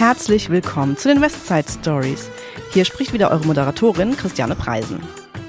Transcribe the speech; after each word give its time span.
Herzlich 0.00 0.48
willkommen 0.48 0.96
zu 0.96 1.08
den 1.08 1.20
Westside 1.20 1.66
Stories. 1.68 2.30
Hier 2.72 2.86
spricht 2.86 3.12
wieder 3.12 3.30
eure 3.30 3.44
Moderatorin 3.44 4.16
Christiane 4.16 4.56
Preisen. 4.56 4.98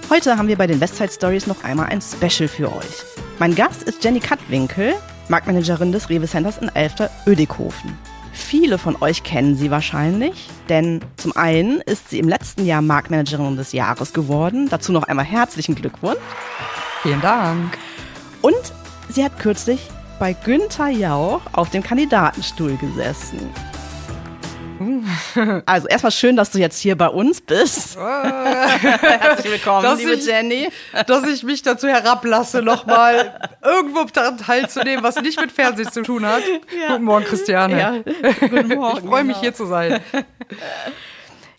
Heute 0.10 0.38
haben 0.38 0.50
wir 0.50 0.58
bei 0.58 0.68
den 0.68 0.82
Westside 0.82 1.10
Stories 1.10 1.48
noch 1.48 1.64
einmal 1.64 1.86
ein 1.86 2.02
Special 2.02 2.50
für 2.50 2.70
euch. 2.70 3.06
Mein 3.40 3.56
Gast 3.56 3.84
ist 3.84 4.04
Jenny 4.04 4.20
Kattwinkel, 4.20 4.96
Marktmanagerin 5.30 5.94
des 5.94 6.10
Rewe 6.10 6.28
Centers 6.28 6.58
in 6.58 6.68
Elfter 6.68 7.10
Ödikhofen. 7.26 7.98
Viele 8.34 8.78
von 8.78 9.02
euch 9.02 9.24
kennen 9.24 9.56
sie 9.56 9.72
wahrscheinlich, 9.72 10.50
denn 10.68 11.00
zum 11.16 11.34
einen 11.38 11.80
ist 11.80 12.10
sie 12.10 12.20
im 12.20 12.28
letzten 12.28 12.66
Jahr 12.66 12.82
Marktmanagerin 12.82 13.56
des 13.56 13.72
Jahres 13.72 14.12
geworden. 14.12 14.68
Dazu 14.70 14.92
noch 14.92 15.04
einmal 15.04 15.24
herzlichen 15.24 15.76
Glückwunsch. 15.76 16.20
Vielen 17.04 17.22
Dank. 17.22 17.78
Und 18.42 18.74
sie 19.08 19.24
hat 19.24 19.40
kürzlich 19.40 19.88
bei 20.20 20.34
Günther 20.34 20.90
Jauch 20.90 21.40
auf 21.54 21.70
dem 21.70 21.84
Kandidatenstuhl 21.84 22.76
gesessen. 22.76 23.50
Also 25.66 25.88
erstmal 25.88 26.12
schön, 26.12 26.36
dass 26.36 26.52
du 26.52 26.60
jetzt 26.60 26.80
hier 26.80 26.98
bei 26.98 27.08
uns 27.08 27.42
bist. 27.42 27.98
Herzlich 28.00 29.52
willkommen, 29.54 29.84
Dass 29.84 30.00
liebe 30.00 30.14
ich- 30.14 30.26
Jenny. 30.26 30.70
Dass 31.08 31.24
ich 31.28 31.44
mich 31.44 31.62
dazu 31.62 31.88
herablasse, 31.88 32.62
nochmal 32.62 33.50
irgendwo 33.64 34.04
daran 34.06 34.38
teilzunehmen, 34.38 35.04
was 35.04 35.16
nicht 35.22 35.40
mit 35.40 35.52
Fernsehen 35.52 35.92
zu 35.92 36.02
tun 36.04 36.26
hat. 36.26 36.44
Guten 36.88 37.04
Morgen, 37.04 37.26
Christiane. 37.26 37.80
Ja, 37.80 37.98
guten 38.48 38.68
Morgen. 38.76 38.98
Ich 39.00 39.06
freue 39.10 39.24
mich 39.24 39.36
genau. 39.36 39.42
hier 39.42 39.54
zu 39.54 39.66
sein. 39.66 40.00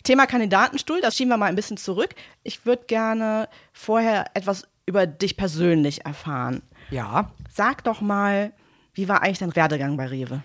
Thema 0.03 0.25
Kandidatenstuhl, 0.27 0.99
das 1.01 1.15
schieben 1.15 1.29
wir 1.29 1.37
mal 1.37 1.45
ein 1.45 1.55
bisschen 1.55 1.77
zurück. 1.77 2.09
Ich 2.43 2.65
würde 2.65 2.83
gerne 2.87 3.47
vorher 3.71 4.25
etwas 4.33 4.67
über 4.85 5.07
dich 5.07 5.37
persönlich 5.37 6.05
erfahren. 6.05 6.61
Ja. 6.89 7.31
Sag 7.51 7.83
doch 7.85 8.01
mal, 8.01 8.51
wie 8.93 9.07
war 9.07 9.21
eigentlich 9.21 9.39
dein 9.39 9.55
Werdegang 9.55 9.95
bei 9.95 10.07
Rewe? 10.07 10.41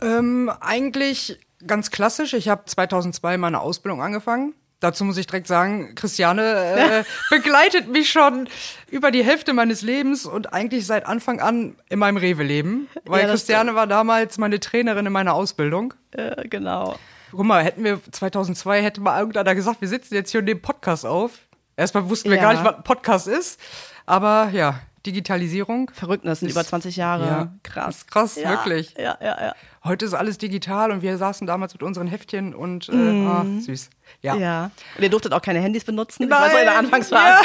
Ähm, 0.00 0.50
eigentlich 0.60 1.38
ganz 1.66 1.90
klassisch. 1.90 2.34
Ich 2.34 2.48
habe 2.48 2.64
2002 2.66 3.36
meine 3.38 3.60
Ausbildung 3.60 4.02
angefangen. 4.02 4.54
Dazu 4.78 5.04
muss 5.04 5.16
ich 5.16 5.26
direkt 5.26 5.46
sagen, 5.46 5.94
Christiane 5.94 6.42
äh, 6.42 7.04
begleitet 7.34 7.88
mich 7.88 8.10
schon 8.10 8.46
über 8.90 9.10
die 9.10 9.24
Hälfte 9.24 9.54
meines 9.54 9.80
Lebens 9.80 10.26
und 10.26 10.52
eigentlich 10.52 10.86
seit 10.86 11.06
Anfang 11.06 11.40
an 11.40 11.76
in 11.88 11.98
meinem 11.98 12.18
Rewe-Leben. 12.18 12.88
Weil 13.06 13.22
Ja, 13.22 13.28
Christiane 13.30 13.74
war 13.74 13.86
damals 13.86 14.36
meine 14.36 14.60
Trainerin 14.60 15.06
in 15.06 15.12
meiner 15.12 15.32
Ausbildung. 15.32 15.94
Äh, 16.10 16.46
genau. 16.48 16.98
Guck 17.30 17.44
mal, 17.46 17.64
hätten 17.64 17.84
wir 17.84 18.00
2002, 18.10 18.82
hätte 18.82 19.00
mal 19.00 19.18
irgendeiner 19.18 19.54
gesagt, 19.54 19.80
wir 19.80 19.88
sitzen 19.88 20.14
jetzt 20.14 20.30
hier 20.30 20.40
und 20.40 20.44
nehmen 20.44 20.60
Podcast 20.60 21.06
auf. 21.06 21.32
Erstmal 21.76 22.08
wussten 22.10 22.28
wir 22.30 22.36
Ja. 22.36 22.42
gar 22.42 22.52
nicht, 22.52 22.64
was 22.64 22.76
ein 22.76 22.84
Podcast 22.84 23.28
ist. 23.28 23.58
Aber 24.04 24.50
ja, 24.52 24.80
Digitalisierung. 25.06 25.90
Verrückt, 25.94 26.26
das 26.26 26.40
sind 26.40 26.50
über 26.50 26.64
20 26.64 26.96
Jahre. 26.96 27.26
Ja, 27.26 27.52
Krass. 27.62 27.98
ist 27.98 28.10
krass, 28.10 28.34
ja, 28.36 28.50
wirklich. 28.50 28.94
Ja, 28.98 29.16
ja, 29.20 29.40
ja. 29.46 29.54
Heute 29.84 30.04
ist 30.04 30.14
alles 30.14 30.36
digital 30.38 30.90
und 30.90 31.02
wir 31.02 31.16
saßen 31.16 31.46
damals 31.46 31.72
mit 31.72 31.82
unseren 31.82 32.06
Heftchen 32.08 32.54
und 32.54 32.88
äh, 32.88 32.92
ah, 33.26 33.44
süß. 33.60 33.90
Ja. 34.20 34.34
Ja. 34.34 34.70
Und 34.96 35.02
ihr 35.02 35.10
durftet 35.10 35.32
auch 35.32 35.42
keine 35.42 35.60
Handys 35.60 35.84
benutzen? 35.84 36.28
Das 36.28 36.40
war 36.40 36.50
so 36.50 36.56
in 36.58 36.64
der 36.64 36.74
Nein, 36.74 36.84
Anfangsphase. 36.86 37.44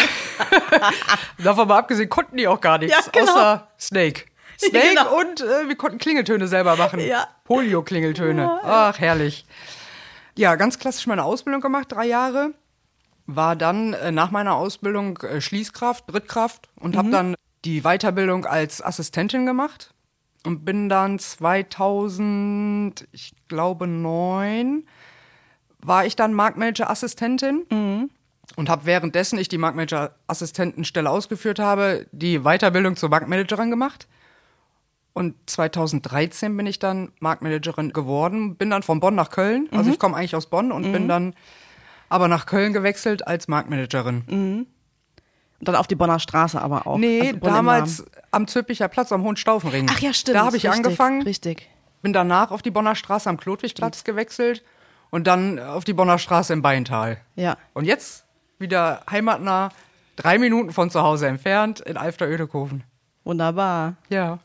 Davon 1.43 1.67
mal 1.67 1.77
abgesehen 1.79 2.09
konnten 2.09 2.37
die 2.37 2.47
auch 2.47 2.59
gar 2.61 2.77
nichts, 2.77 2.95
Ja, 3.05 3.11
genau. 3.11 3.31
außer 3.31 3.67
Snake. 3.79 4.23
Snake 4.59 4.87
Genau. 4.89 5.17
und 5.19 5.41
äh, 5.41 5.67
wir 5.67 5.75
konnten 5.75 5.97
Klingeltöne 5.97 6.47
selber 6.47 6.75
machen. 6.75 6.99
Ja. 6.99 7.27
Polio-Klingeltöne. 7.45 8.59
Ach, 8.63 8.99
herrlich. 8.99 9.45
Ja, 10.37 10.55
ganz 10.55 10.79
klassisch 10.79 11.07
meine 11.07 11.23
Ausbildung 11.23 11.61
gemacht, 11.61 11.87
drei 11.91 12.05
Jahre. 12.05 12.51
War 13.27 13.55
dann 13.55 13.93
äh, 13.93 14.11
nach 14.11 14.31
meiner 14.31 14.55
Ausbildung 14.55 15.17
äh, 15.19 15.41
Schließkraft, 15.41 16.05
Drittkraft 16.11 16.69
und 16.79 16.93
Mhm. 16.95 16.97
habe 16.97 17.09
dann 17.11 17.35
die 17.65 17.81
Weiterbildung 17.81 18.45
als 18.45 18.81
Assistentin 18.83 19.45
gemacht 19.45 19.93
und 20.45 20.65
bin 20.65 20.89
dann 20.89 21.19
2000, 21.19 23.07
ich 23.11 23.33
glaube 23.47 23.87
neun, 23.87 24.85
war 25.83 26.05
ich 26.05 26.15
dann 26.15 26.33
Marktmanager-Assistentin 26.33 27.65
Mhm. 27.69 28.09
und 28.55 28.69
habe 28.69 28.85
währenddessen 28.85 29.37
ich 29.39 29.49
die 29.49 29.57
Marktmanager-Assistentenstelle 29.57 31.09
ausgeführt 31.09 31.59
habe, 31.59 32.05
die 32.11 32.39
Weiterbildung 32.39 32.95
zur 32.95 33.09
Marktmanagerin 33.09 33.69
gemacht. 33.69 34.07
Und 35.13 35.35
2013 35.47 36.55
bin 36.55 36.65
ich 36.67 36.79
dann 36.79 37.11
Marktmanagerin 37.19 37.91
geworden, 37.91 38.55
bin 38.55 38.69
dann 38.69 38.81
von 38.83 38.99
Bonn 39.01 39.15
nach 39.15 39.29
Köln. 39.29 39.67
Also 39.71 39.85
Mhm. 39.85 39.91
ich 39.93 39.99
komme 39.99 40.15
eigentlich 40.15 40.35
aus 40.35 40.45
Bonn 40.45 40.71
und 40.71 40.91
bin 40.93 41.07
dann 41.09 41.33
aber 42.09 42.27
nach 42.27 42.45
Köln 42.45 42.71
gewechselt 42.73 43.27
als 43.27 43.47
Marktmanagerin. 43.47 44.67
Dann 45.61 45.75
auf 45.75 45.87
die 45.87 45.95
Bonner 45.95 46.19
Straße 46.19 46.59
aber 46.59 46.87
auch. 46.87 46.97
Nee, 46.97 47.29
Also 47.29 47.39
damals 47.39 48.05
am 48.31 48.47
Zülpicher 48.47 48.87
Platz 48.87 49.11
am 49.11 49.23
Hohenstaufenring. 49.23 49.87
Ach 49.89 49.99
ja, 49.99 50.13
stimmt. 50.13 50.35
Da 50.35 50.45
habe 50.45 50.57
ich 50.57 50.65
richtig, 50.65 50.85
angefangen, 50.85 51.21
Richtig. 51.21 51.69
bin 52.01 52.13
danach 52.13 52.51
auf 52.51 52.61
die 52.61 52.71
Bonner 52.71 52.95
Straße 52.95 53.29
am 53.29 53.37
Klotwigplatz 53.37 54.03
gewechselt 54.03 54.63
und 55.11 55.27
dann 55.27 55.59
auf 55.59 55.83
die 55.83 55.93
Bonner 55.93 56.17
Straße 56.17 56.51
im 56.53 56.61
Beintal. 56.61 57.21
Ja. 57.35 57.57
Und 57.73 57.85
jetzt 57.85 58.25
wieder 58.57 59.03
heimatnah, 59.09 59.69
drei 60.15 60.37
Minuten 60.39 60.71
von 60.71 60.89
zu 60.89 61.01
Hause 61.01 61.27
entfernt 61.27 61.79
in 61.79 61.97
Alfter-Ödekoven. 61.97 62.83
Wunderbar. 63.23 63.97
Ja. 64.09 64.39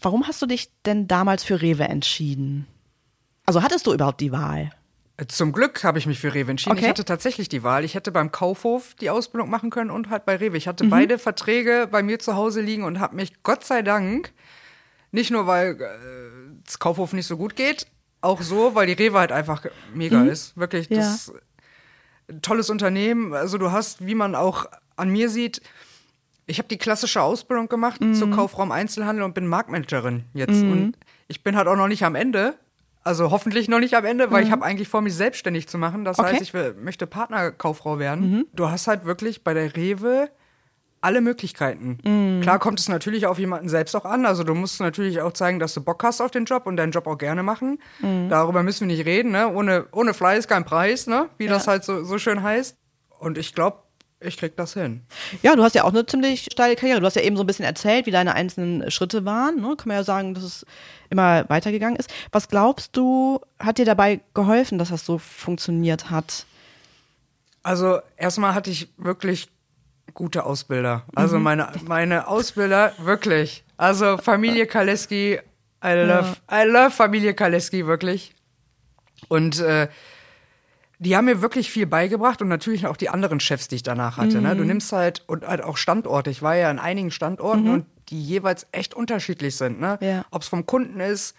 Warum 0.00 0.26
hast 0.26 0.42
du 0.42 0.46
dich 0.46 0.70
denn 0.84 1.08
damals 1.08 1.44
für 1.44 1.62
Rewe 1.62 1.84
entschieden? 1.84 2.66
Also 3.46 3.62
hattest 3.62 3.86
du 3.86 3.94
überhaupt 3.94 4.20
die 4.20 4.32
Wahl? 4.32 4.70
Zum 5.28 5.52
Glück 5.52 5.84
habe 5.84 5.98
ich 5.98 6.06
mich 6.06 6.18
für 6.18 6.32
Rewe 6.34 6.50
entschieden. 6.52 6.72
Okay. 6.72 6.84
Ich 6.84 6.88
hatte 6.88 7.04
tatsächlich 7.04 7.48
die 7.48 7.62
Wahl. 7.62 7.84
Ich 7.84 7.94
hätte 7.94 8.10
beim 8.12 8.32
Kaufhof 8.32 8.94
die 8.94 9.10
Ausbildung 9.10 9.50
machen 9.50 9.70
können 9.70 9.90
und 9.90 10.10
halt 10.10 10.24
bei 10.24 10.36
Rewe. 10.36 10.56
Ich 10.56 10.66
Mhm. 10.66 10.68
hatte 10.70 10.84
beide 10.84 11.18
Verträge 11.18 11.88
bei 11.90 12.02
mir 12.02 12.18
zu 12.18 12.34
Hause 12.36 12.60
liegen 12.60 12.84
und 12.84 12.98
habe 13.00 13.16
mich 13.16 13.42
Gott 13.42 13.64
sei 13.64 13.82
Dank, 13.82 14.32
nicht 15.10 15.30
nur 15.30 15.46
weil 15.46 15.72
äh, 15.80 15.86
das 16.64 16.78
Kaufhof 16.78 17.12
nicht 17.12 17.26
so 17.26 17.36
gut 17.36 17.56
geht, 17.56 17.86
auch 18.20 18.40
so, 18.40 18.74
weil 18.74 18.86
die 18.86 18.92
Rewe 18.94 19.18
halt 19.18 19.32
einfach 19.32 19.64
mega 19.94 20.22
ist. 20.24 20.56
Wirklich, 20.56 20.88
Mhm. 20.90 20.96
Ja. 20.96 21.02
das 21.02 21.14
ist 21.28 21.32
ein 22.28 22.40
tolles 22.40 22.70
Unternehmen. 22.70 23.34
Also 23.34 23.58
du 23.58 23.70
hast, 23.72 24.06
wie 24.06 24.14
man 24.14 24.34
auch 24.34 24.66
an 24.96 25.10
mir 25.10 25.28
sieht, 25.28 25.60
ich 26.46 26.58
habe 26.58 26.68
die 26.68 26.78
klassische 26.78 27.20
Ausbildung 27.22 27.68
gemacht 27.68 28.00
Mhm. 28.00 28.14
zur 28.14 28.30
Kaufraum 28.30 28.72
Einzelhandel 28.72 29.24
und 29.24 29.34
bin 29.34 29.46
Marktmanagerin 29.46 30.24
jetzt. 30.34 30.62
Und 30.62 30.94
ich 31.28 31.42
bin 31.42 31.56
halt 31.56 31.68
auch 31.68 31.76
noch 31.76 31.88
nicht 31.88 32.04
am 32.04 32.14
Ende. 32.14 32.54
Also 33.04 33.30
hoffentlich 33.30 33.68
noch 33.68 33.80
nicht 33.80 33.94
am 33.94 34.04
Ende, 34.04 34.30
weil 34.30 34.44
ich 34.44 34.52
habe 34.52 34.64
eigentlich 34.64 34.88
vor, 34.88 35.00
mich 35.02 35.14
selbstständig 35.14 35.66
zu 35.68 35.76
machen. 35.78 36.04
Das 36.04 36.18
Mhm. 36.18 36.22
Okay. 36.24 36.30
Mhm. 36.30 36.34
heißt, 36.36 36.42
ich 36.42 36.54
will, 36.54 36.74
möchte 36.74 37.06
Partnerkauffrau 37.06 37.98
werden. 37.98 38.46
Du 38.52 38.68
hast 38.70 38.86
halt 38.86 39.04
wirklich 39.04 39.42
bei 39.42 39.54
der 39.54 39.74
Rewe 39.76 40.30
alle 41.00 41.20
Möglichkeiten. 41.20 41.98
Mhm. 42.04 42.42
Klar 42.42 42.60
kommt 42.60 42.78
es 42.78 42.88
natürlich 42.88 43.26
auf 43.26 43.38
jemanden 43.40 43.68
selbst 43.68 43.96
auch 43.96 44.04
an. 44.04 44.24
Also 44.24 44.44
du 44.44 44.54
musst 44.54 44.80
natürlich 44.80 45.20
auch 45.20 45.32
zeigen, 45.32 45.58
dass 45.58 45.74
du 45.74 45.82
Bock 45.82 46.04
hast 46.04 46.20
auf 46.20 46.30
den 46.30 46.44
Job 46.44 46.64
und 46.66 46.76
deinen 46.76 46.92
Job 46.92 47.08
auch 47.08 47.18
gerne 47.18 47.42
machen. 47.42 47.80
Mhm. 48.00 48.28
Darüber 48.28 48.62
müssen 48.62 48.88
wir 48.88 48.96
nicht 48.96 49.04
reden. 49.04 49.32
Ne? 49.32 49.48
Ohne, 49.52 49.86
ohne 49.90 50.14
Fleiß 50.14 50.46
kein 50.46 50.64
Preis, 50.64 51.08
ne? 51.08 51.28
wie 51.38 51.48
das 51.48 51.66
halt 51.66 51.82
so, 51.82 52.04
so 52.04 52.18
schön 52.18 52.42
heißt. 52.44 52.76
Und 53.18 53.36
ich 53.36 53.52
glaube, 53.52 53.78
ich 54.24 54.36
krieg 54.36 54.56
das 54.56 54.74
hin. 54.74 55.02
Ja, 55.42 55.54
du 55.56 55.62
hast 55.62 55.74
ja 55.74 55.84
auch 55.84 55.90
eine 55.90 56.04
ziemlich 56.06 56.48
steile 56.52 56.76
Karriere. 56.76 57.00
Du 57.00 57.06
hast 57.06 57.16
ja 57.16 57.22
eben 57.22 57.36
so 57.36 57.42
ein 57.42 57.46
bisschen 57.46 57.64
erzählt, 57.64 58.06
wie 58.06 58.10
deine 58.10 58.34
einzelnen 58.34 58.90
Schritte 58.90 59.24
waren. 59.24 59.56
Ne? 59.60 59.74
Kann 59.76 59.88
man 59.88 59.96
ja 59.96 60.04
sagen, 60.04 60.34
dass 60.34 60.42
es 60.44 60.66
immer 61.10 61.48
weitergegangen 61.48 61.96
ist. 61.96 62.10
Was 62.30 62.48
glaubst 62.48 62.96
du, 62.96 63.40
hat 63.58 63.78
dir 63.78 63.84
dabei 63.84 64.20
geholfen, 64.34 64.78
dass 64.78 64.88
das 64.90 65.04
so 65.04 65.18
funktioniert 65.18 66.10
hat? 66.10 66.46
Also 67.62 68.00
erstmal 68.16 68.54
hatte 68.54 68.70
ich 68.70 68.88
wirklich 68.96 69.48
gute 70.14 70.44
Ausbilder. 70.44 71.04
Also 71.14 71.36
Mhm. 71.38 71.42
meine, 71.44 71.68
meine 71.86 72.26
Ausbilder, 72.28 72.92
wirklich. 72.98 73.64
Also 73.76 74.18
Familie 74.18 74.66
Kaleski, 74.66 75.38
I 75.84 75.88
love, 75.92 76.36
I 76.50 76.64
love 76.66 76.90
Familie 76.90 77.34
Kaleski, 77.34 77.86
wirklich. 77.86 78.34
Und 79.28 79.60
äh, 79.60 79.88
die 81.02 81.16
haben 81.16 81.24
mir 81.24 81.42
wirklich 81.42 81.70
viel 81.70 81.86
beigebracht 81.86 82.40
und 82.42 82.48
natürlich 82.48 82.86
auch 82.86 82.96
die 82.96 83.08
anderen 83.08 83.40
Chefs, 83.40 83.66
die 83.66 83.74
ich 83.74 83.82
danach 83.82 84.18
hatte. 84.18 84.40
Ne? 84.40 84.54
Mhm. 84.54 84.58
Du 84.58 84.64
nimmst 84.64 84.92
halt, 84.92 85.24
und 85.26 85.44
halt 85.44 85.60
auch 85.62 85.76
Standorte. 85.76 86.30
Ich 86.30 86.42
war 86.42 86.54
ja 86.54 86.70
an 86.70 86.78
einigen 86.78 87.10
Standorten 87.10 87.68
und 87.68 87.86
die 88.08 88.22
jeweils 88.22 88.68
echt 88.70 88.94
unterschiedlich 88.94 89.56
sind. 89.56 89.80
Ne? 89.80 89.98
Mhm. 90.00 90.06
Ja. 90.06 90.24
Ob 90.30 90.42
es 90.42 90.48
vom 90.48 90.64
Kunden 90.64 91.00
ist, 91.00 91.34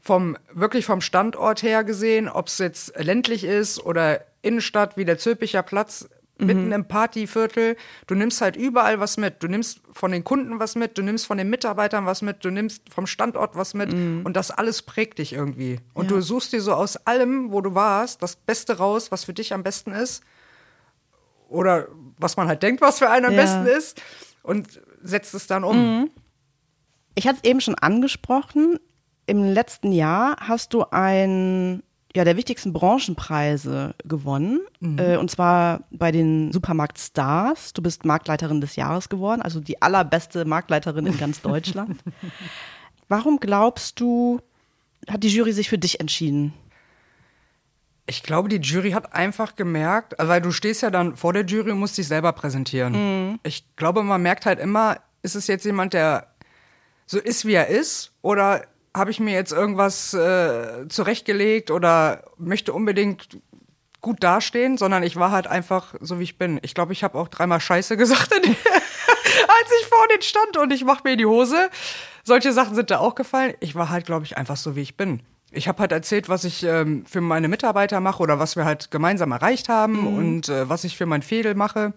vom 0.00 0.36
wirklich 0.52 0.84
vom 0.84 1.00
Standort 1.00 1.62
her 1.62 1.84
gesehen, 1.84 2.28
ob 2.28 2.48
es 2.48 2.58
jetzt 2.58 2.98
ländlich 2.98 3.44
ist 3.44 3.78
oder 3.84 4.20
Innenstadt 4.42 4.96
wie 4.96 5.04
der 5.04 5.16
Zülpicher 5.16 5.62
Platz 5.62 6.08
mitten 6.38 6.72
im 6.72 6.86
Partyviertel. 6.86 7.76
Du 8.06 8.14
nimmst 8.14 8.40
halt 8.40 8.56
überall 8.56 8.98
was 9.00 9.16
mit. 9.16 9.42
Du 9.42 9.46
nimmst 9.48 9.80
von 9.92 10.10
den 10.10 10.24
Kunden 10.24 10.58
was 10.58 10.74
mit, 10.74 10.98
du 10.98 11.02
nimmst 11.02 11.26
von 11.26 11.38
den 11.38 11.48
Mitarbeitern 11.48 12.06
was 12.06 12.22
mit, 12.22 12.44
du 12.44 12.50
nimmst 12.50 12.92
vom 12.92 13.06
Standort 13.06 13.54
was 13.56 13.72
mit 13.74 13.94
und 14.24 14.34
das 14.36 14.50
alles 14.50 14.82
prägt 14.82 15.18
dich 15.20 15.32
irgendwie. 15.32 15.78
Und 15.94 16.10
Ja. 16.10 16.16
du 16.16 16.22
suchst 16.22 16.52
dir 16.52 16.60
so 16.60 16.72
aus 16.72 16.96
allem, 16.96 17.52
wo 17.52 17.60
du 17.60 17.74
warst, 17.74 18.22
das 18.22 18.36
Beste 18.36 18.78
raus, 18.78 19.12
was 19.12 19.24
für 19.24 19.32
dich 19.34 19.54
am 19.54 19.62
besten 19.62 19.92
ist. 19.92 20.22
Oder 21.48 21.88
was 22.18 22.36
man 22.36 22.48
halt 22.48 22.62
denkt, 22.62 22.80
was 22.80 22.98
für 22.98 23.10
einen 23.10 23.26
am 23.26 23.32
Ja. 23.34 23.40
besten 23.42 23.66
ist. 23.66 24.02
Und 24.42 24.80
setzt 25.02 25.34
es 25.34 25.46
dann 25.46 25.62
um. 25.64 26.10
Ich 27.14 27.28
hatte 27.28 27.38
es 27.42 27.48
eben 27.48 27.60
schon 27.60 27.76
angesprochen. 27.76 28.80
Im 29.26 29.44
letzten 29.44 29.92
Jahr 29.92 30.36
hast 30.40 30.74
du 30.74 30.84
ein 30.90 31.82
ja, 32.16 32.24
der 32.24 32.36
wichtigsten 32.36 32.72
Branchenpreise 32.72 33.94
gewonnen. 34.04 34.60
Äh, 34.98 35.16
und 35.16 35.30
zwar 35.30 35.80
bei 35.90 36.12
den 36.12 36.52
Supermarkt 36.52 36.98
Stars. 36.98 37.72
Du 37.72 37.82
bist 37.82 38.04
Marktleiterin 38.04 38.60
des 38.60 38.76
Jahres 38.76 39.08
geworden, 39.08 39.42
also 39.42 39.60
die 39.60 39.82
allerbeste 39.82 40.44
Marktleiterin 40.44 41.06
in 41.06 41.18
ganz 41.18 41.42
Deutschland. 41.42 42.00
Warum 43.08 43.40
glaubst 43.40 43.98
du, 44.00 44.40
hat 45.08 45.24
die 45.24 45.28
Jury 45.28 45.52
sich 45.52 45.68
für 45.68 45.78
dich 45.78 46.00
entschieden? 46.00 46.54
Ich 48.06 48.22
glaube, 48.22 48.48
die 48.48 48.56
Jury 48.56 48.92
hat 48.92 49.14
einfach 49.14 49.56
gemerkt, 49.56 50.18
also 50.20 50.30
weil 50.30 50.40
du 50.40 50.52
stehst 50.52 50.82
ja 50.82 50.90
dann 50.90 51.16
vor 51.16 51.32
der 51.32 51.44
Jury 51.44 51.72
und 51.72 51.78
musst 51.78 51.98
dich 51.98 52.06
selber 52.06 52.32
präsentieren. 52.32 52.92
Mhm. 52.92 53.40
Ich 53.42 53.64
glaube, 53.76 54.02
man 54.02 54.22
merkt 54.22 54.46
halt 54.46 54.60
immer, 54.60 54.98
ist 55.22 55.34
es 55.34 55.46
jetzt 55.46 55.64
jemand, 55.64 55.94
der 55.94 56.28
so 57.06 57.18
ist, 57.18 57.44
wie 57.44 57.54
er 57.54 57.68
ist, 57.68 58.12
oder 58.22 58.66
habe 58.94 59.10
ich 59.10 59.20
mir 59.20 59.34
jetzt 59.34 59.52
irgendwas 59.52 60.14
äh, 60.14 60.88
zurechtgelegt 60.88 61.70
oder 61.70 62.24
möchte 62.38 62.72
unbedingt 62.72 63.40
gut 64.00 64.22
dastehen, 64.22 64.76
sondern 64.76 65.02
ich 65.02 65.16
war 65.16 65.30
halt 65.30 65.46
einfach 65.46 65.94
so, 66.00 66.18
wie 66.18 66.24
ich 66.24 66.38
bin. 66.38 66.60
Ich 66.62 66.74
glaube, 66.74 66.92
ich 66.92 67.02
habe 67.02 67.18
auch 67.18 67.28
dreimal 67.28 67.60
Scheiße 67.60 67.96
gesagt, 67.98 68.32
als 68.32 68.46
ich 69.80 69.86
vor 69.86 70.06
denen 70.10 70.22
stand 70.22 70.56
und 70.58 70.72
ich 70.72 70.84
mache 70.84 71.00
mir 71.04 71.16
die 71.16 71.26
Hose. 71.26 71.70
Solche 72.22 72.52
Sachen 72.52 72.74
sind 72.74 72.90
da 72.90 72.98
auch 72.98 73.14
gefallen. 73.14 73.54
Ich 73.60 73.74
war 73.74 73.90
halt, 73.90 74.06
glaube 74.06 74.24
ich, 74.24 74.36
einfach 74.36 74.56
so, 74.56 74.76
wie 74.76 74.82
ich 74.82 74.96
bin. 74.96 75.22
Ich 75.50 75.68
habe 75.68 75.80
halt 75.80 75.92
erzählt, 75.92 76.28
was 76.28 76.44
ich 76.44 76.64
ähm, 76.64 77.06
für 77.06 77.20
meine 77.20 77.48
Mitarbeiter 77.48 78.00
mache 78.00 78.22
oder 78.22 78.38
was 78.38 78.56
wir 78.56 78.64
halt 78.64 78.90
gemeinsam 78.90 79.32
erreicht 79.32 79.68
haben 79.68 80.06
und 80.06 80.48
äh, 80.48 80.68
was 80.68 80.84
ich 80.84 80.96
für 80.96 81.06
mein 81.06 81.22
Fädel 81.22 81.54
mache. 81.54 81.94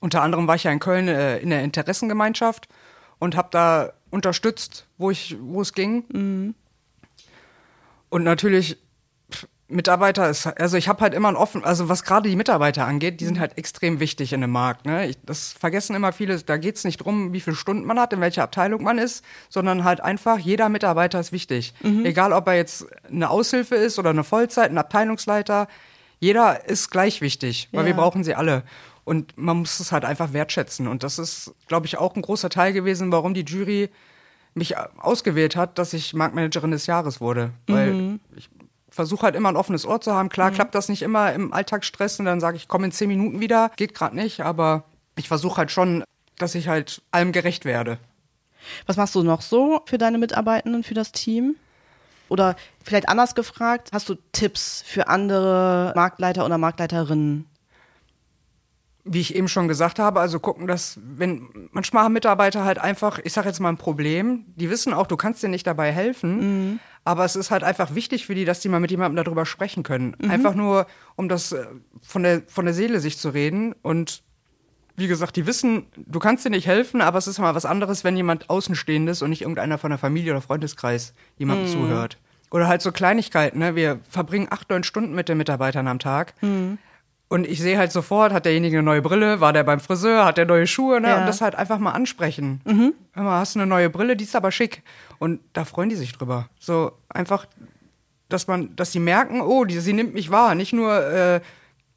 Unter 0.00 0.22
anderem 0.22 0.48
war 0.48 0.56
ich 0.56 0.64
ja 0.64 0.72
in 0.72 0.80
Köln 0.80 1.06
äh, 1.06 1.38
in 1.38 1.50
der 1.50 1.62
Interessengemeinschaft 1.62 2.68
und 3.18 3.36
habe 3.36 3.48
da 3.52 3.92
unterstützt, 4.12 4.86
wo 4.98 5.10
ich, 5.10 5.36
wo 5.40 5.60
es 5.62 5.72
ging. 5.72 6.54
Und 8.10 8.22
natürlich 8.24 8.76
Mitarbeiter 9.68 10.28
ist, 10.28 10.46
also 10.46 10.76
ich 10.76 10.86
habe 10.86 11.00
halt 11.00 11.14
immer 11.14 11.28
ein 11.28 11.36
offen, 11.36 11.64
also 11.64 11.88
was 11.88 12.04
gerade 12.04 12.28
die 12.28 12.36
Mitarbeiter 12.36 12.86
angeht, 12.86 13.20
die 13.22 13.24
sind 13.24 13.40
halt 13.40 13.56
extrem 13.56 14.00
wichtig 14.00 14.34
in 14.34 14.42
dem 14.42 14.50
Markt. 14.50 14.84
Ne? 14.84 15.06
Ich, 15.08 15.16
das 15.24 15.54
vergessen 15.54 15.96
immer 15.96 16.12
viele. 16.12 16.38
Da 16.38 16.58
geht 16.58 16.76
es 16.76 16.84
nicht 16.84 16.98
drum, 16.98 17.32
wie 17.32 17.40
viele 17.40 17.56
Stunden 17.56 17.86
man 17.86 17.98
hat, 17.98 18.12
in 18.12 18.20
welcher 18.20 18.42
Abteilung 18.42 18.82
man 18.82 18.98
ist, 18.98 19.24
sondern 19.48 19.82
halt 19.84 20.02
einfach 20.02 20.38
jeder 20.38 20.68
Mitarbeiter 20.68 21.18
ist 21.18 21.32
wichtig. 21.32 21.72
Egal, 22.04 22.34
ob 22.34 22.46
er 22.48 22.54
jetzt 22.56 22.84
eine 23.10 23.30
Aushilfe 23.30 23.74
ist 23.76 23.98
oder 23.98 24.10
eine 24.10 24.24
Vollzeit, 24.24 24.70
ein 24.70 24.76
Abteilungsleiter, 24.78 25.68
jeder 26.20 26.68
ist 26.68 26.90
gleich 26.90 27.22
wichtig, 27.22 27.68
weil 27.72 27.80
Ja. 27.80 27.86
wir 27.86 27.94
brauchen 27.94 28.24
sie 28.24 28.34
alle. 28.34 28.64
Und 29.04 29.36
man 29.36 29.58
muss 29.58 29.80
es 29.80 29.90
halt 29.90 30.04
einfach 30.04 30.32
wertschätzen. 30.32 30.86
Und 30.86 31.02
das 31.02 31.18
ist, 31.18 31.54
glaube 31.66 31.86
ich, 31.86 31.98
auch 31.98 32.14
ein 32.14 32.22
großer 32.22 32.50
Teil 32.50 32.72
gewesen, 32.72 33.10
warum 33.10 33.34
die 33.34 33.44
Jury 33.44 33.90
mich 34.54 34.76
ausgewählt 34.76 35.56
hat, 35.56 35.78
dass 35.78 35.92
ich 35.92 36.14
Marktmanagerin 36.14 36.70
des 36.70 36.86
Jahres 36.86 37.20
wurde. 37.20 37.50
Weil 37.66 38.20
ich 38.36 38.48
versuche 38.90 39.22
halt 39.22 39.34
immer 39.34 39.48
ein 39.48 39.56
offenes 39.56 39.86
Ohr 39.86 40.00
zu 40.00 40.12
haben. 40.12 40.28
Klar 40.28 40.50
klappt 40.50 40.74
das 40.74 40.88
nicht 40.88 41.02
immer 41.02 41.32
im 41.32 41.52
Alltagsstress 41.52 42.20
und 42.20 42.26
dann 42.26 42.40
sage 42.40 42.58
ich, 42.58 42.68
komm 42.68 42.84
in 42.84 42.92
zehn 42.92 43.08
Minuten 43.08 43.40
wieder. 43.40 43.70
Geht 43.76 43.94
gerade 43.94 44.14
nicht, 44.14 44.40
aber 44.40 44.84
ich 45.16 45.28
versuche 45.28 45.56
halt 45.56 45.70
schon, 45.70 46.04
dass 46.38 46.54
ich 46.54 46.68
halt 46.68 47.02
allem 47.10 47.32
gerecht 47.32 47.64
werde. 47.64 47.98
Was 48.86 48.96
machst 48.96 49.14
du 49.14 49.22
noch 49.22 49.42
so 49.42 49.80
für 49.86 49.98
deine 49.98 50.18
Mitarbeitenden, 50.18 50.84
für 50.84 50.94
das 50.94 51.12
Team? 51.12 51.56
Oder 52.28 52.56
vielleicht 52.84 53.08
anders 53.08 53.34
gefragt, 53.34 53.90
hast 53.92 54.08
du 54.08 54.14
Tipps 54.32 54.82
für 54.86 55.08
andere 55.08 55.92
Marktleiter 55.96 56.44
oder 56.44 56.56
Marktleiterinnen? 56.58 57.46
Wie 59.04 59.20
ich 59.20 59.34
eben 59.34 59.48
schon 59.48 59.66
gesagt 59.66 59.98
habe, 59.98 60.20
also 60.20 60.38
gucken, 60.38 60.66
dass, 60.68 61.00
wenn, 61.02 61.68
manchmal 61.72 62.04
haben 62.04 62.12
Mitarbeiter 62.12 62.64
halt 62.64 62.78
einfach, 62.78 63.18
ich 63.24 63.32
sage 63.32 63.48
jetzt 63.48 63.58
mal 63.58 63.68
ein 63.68 63.76
Problem, 63.76 64.44
die 64.54 64.70
wissen 64.70 64.92
auch, 64.92 65.08
du 65.08 65.16
kannst 65.16 65.42
dir 65.42 65.48
nicht 65.48 65.66
dabei 65.66 65.90
helfen, 65.90 66.78
aber 67.04 67.24
es 67.24 67.34
ist 67.34 67.50
halt 67.50 67.64
einfach 67.64 67.96
wichtig 67.96 68.26
für 68.26 68.36
die, 68.36 68.44
dass 68.44 68.60
die 68.60 68.68
mal 68.68 68.78
mit 68.78 68.92
jemandem 68.92 69.24
darüber 69.24 69.44
sprechen 69.44 69.82
können. 69.82 70.14
Einfach 70.30 70.54
nur, 70.54 70.86
um 71.16 71.28
das 71.28 71.50
äh, 71.50 71.66
von 72.00 72.22
der, 72.22 72.42
von 72.46 72.64
der 72.64 72.74
Seele 72.74 73.00
sich 73.00 73.18
zu 73.18 73.30
reden 73.30 73.74
und 73.82 74.22
wie 74.94 75.08
gesagt, 75.08 75.34
die 75.36 75.46
wissen, 75.46 75.86
du 75.96 76.18
kannst 76.18 76.44
dir 76.44 76.50
nicht 76.50 76.66
helfen, 76.66 77.00
aber 77.00 77.18
es 77.18 77.26
ist 77.26 77.38
mal 77.38 77.54
was 77.54 77.64
anderes, 77.64 78.04
wenn 78.04 78.16
jemand 78.16 78.50
Außenstehendes 78.50 79.22
und 79.22 79.30
nicht 79.30 79.40
irgendeiner 79.42 79.78
von 79.78 79.90
der 79.90 79.98
Familie 79.98 80.32
oder 80.32 80.42
Freundeskreis 80.42 81.14
jemandem 81.38 81.66
zuhört. 81.72 82.18
Oder 82.50 82.68
halt 82.68 82.82
so 82.82 82.92
Kleinigkeiten, 82.92 83.58
ne? 83.58 83.74
Wir 83.74 84.00
verbringen 84.08 84.48
acht, 84.50 84.68
neun 84.68 84.84
Stunden 84.84 85.14
mit 85.14 85.30
den 85.30 85.38
Mitarbeitern 85.38 85.88
am 85.88 85.98
Tag. 85.98 86.34
Und 87.32 87.46
ich 87.46 87.62
sehe 87.62 87.78
halt 87.78 87.92
sofort, 87.92 88.30
hat 88.30 88.44
derjenige 88.44 88.76
eine 88.76 88.82
neue 88.82 89.00
Brille, 89.00 89.40
war 89.40 89.54
der 89.54 89.64
beim 89.64 89.80
Friseur, 89.80 90.26
hat 90.26 90.36
der 90.36 90.44
neue 90.44 90.66
Schuhe, 90.66 91.00
ne? 91.00 91.08
Ja. 91.08 91.20
Und 91.20 91.26
das 91.26 91.40
halt 91.40 91.54
einfach 91.54 91.78
mal 91.78 91.92
ansprechen. 91.92 92.60
Hör 93.14 93.24
mal, 93.24 93.40
hast 93.40 93.54
du 93.54 93.60
eine 93.60 93.66
neue 93.66 93.88
Brille, 93.88 94.16
die 94.16 94.24
ist 94.24 94.36
aber 94.36 94.52
schick. 94.52 94.82
Und 95.18 95.40
da 95.54 95.64
freuen 95.64 95.88
die 95.88 95.96
sich 95.96 96.12
drüber. 96.12 96.50
So 96.60 96.92
einfach, 97.08 97.46
dass 98.28 98.48
man, 98.48 98.76
dass 98.76 98.92
sie 98.92 98.98
merken, 98.98 99.40
oh, 99.40 99.64
die, 99.64 99.80
sie 99.80 99.94
nimmt 99.94 100.12
mich 100.12 100.30
wahr. 100.30 100.54
Nicht 100.54 100.74
nur, 100.74 100.94
äh, 101.06 101.40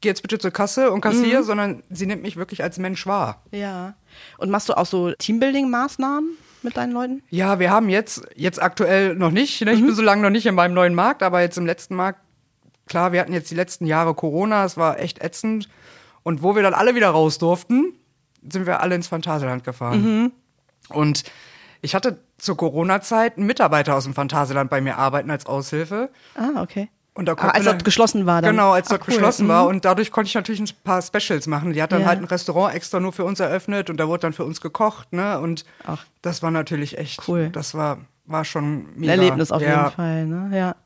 geh 0.00 0.08
jetzt 0.08 0.22
bitte 0.22 0.38
zur 0.38 0.52
Kasse 0.52 0.90
und 0.90 1.02
kassier, 1.02 1.42
sondern 1.42 1.82
sie 1.90 2.06
nimmt 2.06 2.22
mich 2.22 2.38
wirklich 2.38 2.62
als 2.62 2.78
Mensch 2.78 3.06
wahr. 3.06 3.42
Ja. 3.50 3.92
Und 4.38 4.48
machst 4.48 4.70
du 4.70 4.72
auch 4.72 4.86
so 4.86 5.10
Teambuilding-Maßnahmen 5.18 6.30
mit 6.62 6.78
deinen 6.78 6.92
Leuten? 6.92 7.22
Ja, 7.28 7.58
wir 7.58 7.70
haben 7.70 7.90
jetzt, 7.90 8.26
jetzt 8.36 8.62
aktuell 8.62 9.14
noch 9.14 9.32
nicht, 9.32 9.62
ne? 9.66 9.74
ich 9.74 9.82
bin 9.82 9.94
so 9.94 10.00
lange 10.00 10.22
noch 10.22 10.30
nicht 10.30 10.46
in 10.46 10.54
meinem 10.54 10.72
neuen 10.72 10.94
Markt, 10.94 11.22
aber 11.22 11.42
jetzt 11.42 11.58
im 11.58 11.66
letzten 11.66 11.94
Markt, 11.94 12.20
klar, 12.86 13.12
wir 13.12 13.20
hatten 13.20 13.32
jetzt 13.32 13.50
die 13.50 13.54
letzten 13.54 13.86
Jahre 13.86 14.14
Corona, 14.14 14.64
es 14.64 14.76
war 14.76 14.98
echt 14.98 15.22
ätzend. 15.22 15.68
Und 16.22 16.42
wo 16.42 16.56
wir 16.56 16.62
dann 16.62 16.74
alle 16.74 16.94
wieder 16.94 17.10
raus 17.10 17.38
durften, 17.38 17.94
sind 18.48 18.66
wir 18.66 18.80
alle 18.80 18.94
ins 18.94 19.08
Phantasialand 19.08 19.64
gefahren. 19.64 20.32
Und 20.88 21.24
ich 21.82 21.94
hatte 21.94 22.18
zur 22.38 22.56
Corona-Zeit 22.56 23.36
einen 23.36 23.46
Mitarbeiter 23.46 23.94
aus 23.94 24.04
dem 24.04 24.14
Phantasialand 24.14 24.70
bei 24.70 24.80
mir 24.80 24.96
arbeiten 24.98 25.30
als 25.30 25.46
Aushilfe. 25.46 26.10
Ah, 26.34 26.62
okay. 26.62 26.88
Und 27.14 27.26
da 27.26 27.32
Ah, 27.38 27.48
als 27.48 27.64
das 27.64 27.82
geschlossen 27.82 28.26
war 28.26 28.42
dann. 28.42 28.50
Genau, 28.50 28.72
als 28.72 28.88
ah, 28.90 28.98
das 28.98 29.06
cool. 29.08 29.14
geschlossen 29.14 29.46
Mhm. 29.46 29.50
war. 29.50 29.66
Und 29.68 29.84
dadurch 29.86 30.10
konnte 30.10 30.28
ich 30.28 30.34
natürlich 30.34 30.60
ein 30.60 30.68
paar 30.84 31.00
Specials 31.00 31.46
machen. 31.46 31.72
Die 31.72 31.82
hat 31.82 31.90
dann 31.92 32.02
Ja. 32.02 32.08
halt 32.08 32.18
ein 32.20 32.24
Restaurant 32.26 32.74
extra 32.74 33.00
nur 33.00 33.12
für 33.12 33.24
uns 33.24 33.40
eröffnet 33.40 33.88
und 33.88 33.96
da 33.98 34.06
wurde 34.08 34.20
dann 34.20 34.32
für 34.34 34.44
uns 34.44 34.60
gekocht. 34.60 35.12
Ne? 35.14 35.40
Und 35.40 35.64
Ach. 35.86 36.04
das 36.22 36.42
war 36.42 36.50
natürlich 36.50 36.98
echt 36.98 37.26
Cool. 37.26 37.48
Das 37.50 37.74
war, 37.74 37.98
war 38.26 38.44
schon 38.44 38.64
Ein 38.64 38.88
mega. 38.96 39.12
Erlebnis 39.12 39.50
auf 39.50 39.62
ja. 39.62 39.84
jeden 39.84 39.90
Fall, 39.92 40.26
ne? 40.26 40.56
Ja. 40.58 40.76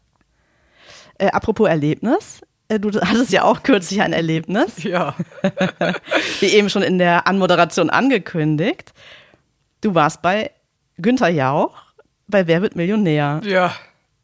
Äh, 1.20 1.28
apropos 1.32 1.68
Erlebnis. 1.68 2.40
Äh, 2.68 2.78
Du 2.80 2.90
hattest 3.00 3.30
ja 3.32 3.42
auch 3.44 3.62
kürzlich 3.62 4.00
ein 4.00 4.12
Erlebnis, 4.12 4.82
Ja. 4.82 5.14
wie 6.40 6.46
eben 6.46 6.70
schon 6.70 6.82
in 6.82 6.98
der 6.98 7.26
Anmoderation 7.26 7.90
angekündigt. 7.90 8.92
Du 9.80 9.94
warst 9.94 10.22
bei 10.22 10.50
Günther 10.98 11.28
Jauch 11.28 11.76
bei 12.28 12.46
Wer 12.46 12.62
wird 12.62 12.76
Millionär? 12.76 13.40
Ja. 13.44 13.74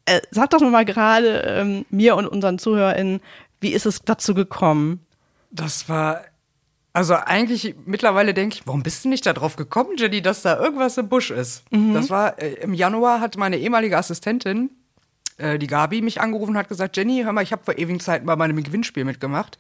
Äh, 0.04 0.20
sag 0.30 0.50
doch 0.50 0.60
mal 0.60 0.84
gerade 0.84 1.40
ähm, 1.40 1.84
mir 1.90 2.14
und 2.16 2.26
unseren 2.28 2.58
ZuhörerInnen, 2.58 3.20
wie 3.60 3.72
ist 3.72 3.84
es 3.86 4.00
dazu 4.04 4.32
gekommen? 4.34 5.04
Das 5.50 5.88
war. 5.88 6.20
Also 6.92 7.14
eigentlich 7.14 7.74
mittlerweile 7.84 8.32
denke 8.32 8.56
ich, 8.56 8.66
warum 8.66 8.82
bist 8.82 9.04
du 9.04 9.08
nicht 9.10 9.26
darauf 9.26 9.56
gekommen, 9.56 9.96
Jenny, 9.98 10.22
dass 10.22 10.40
da 10.42 10.58
irgendwas 10.58 10.96
im 10.96 11.08
Busch 11.10 11.30
ist? 11.30 11.62
Das 11.70 12.08
war 12.08 12.40
äh, 12.40 12.54
im 12.62 12.72
Januar 12.72 13.20
hat 13.20 13.36
meine 13.36 13.58
ehemalige 13.58 13.98
Assistentin, 13.98 14.70
äh, 15.38 15.58
die 15.58 15.66
Gabi, 15.66 16.02
mich 16.02 16.20
angerufen 16.20 16.52
und 16.52 16.58
hat 16.58 16.68
gesagt, 16.68 16.96
Jenny, 16.96 17.22
hör 17.24 17.32
mal, 17.32 17.42
ich 17.42 17.52
habe 17.52 17.64
vor 17.64 17.78
ewigen 17.78 18.00
Zeiten 18.00 18.26
bei 18.26 18.36
meinem 18.36 18.62
Gewinnspiel 18.62 19.04
mitgemacht 19.04 19.58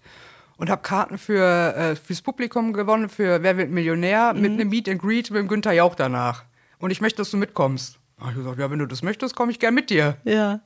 und 0.56 0.70
habe 0.70 0.82
Karten 0.82 1.18
für 1.18 1.74
äh, 1.76 1.96
fürs 1.96 2.22
Publikum 2.22 2.72
gewonnen 2.72 3.08
für 3.08 3.42
Wer 3.42 3.56
wird 3.56 3.70
Millionär 3.70 4.34
mit 4.34 4.52
einem 4.52 4.68
Meet 4.68 4.88
and 4.88 5.02
Greet 5.02 5.30
mit 5.30 5.40
dem 5.40 5.48
Günther 5.48 5.72
Jauch 5.72 5.94
danach. 5.94 6.44
Und 6.78 6.90
ich 6.90 7.00
möchte, 7.00 7.18
dass 7.18 7.30
du 7.30 7.36
mitkommst. 7.36 7.98
Hab 8.20 8.30
ich 8.30 8.36
gesagt, 8.36 8.58
ja, 8.58 8.70
wenn 8.70 8.78
du 8.78 8.86
das 8.86 9.02
möchtest, 9.02 9.36
komme 9.36 9.52
ich 9.52 9.58
gern 9.58 9.74
mit 9.74 9.90
dir. 9.90 10.16
Ja. 10.24 10.60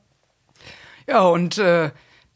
Ja, 1.07 1.23
und 1.23 1.57
äh, 1.57 1.91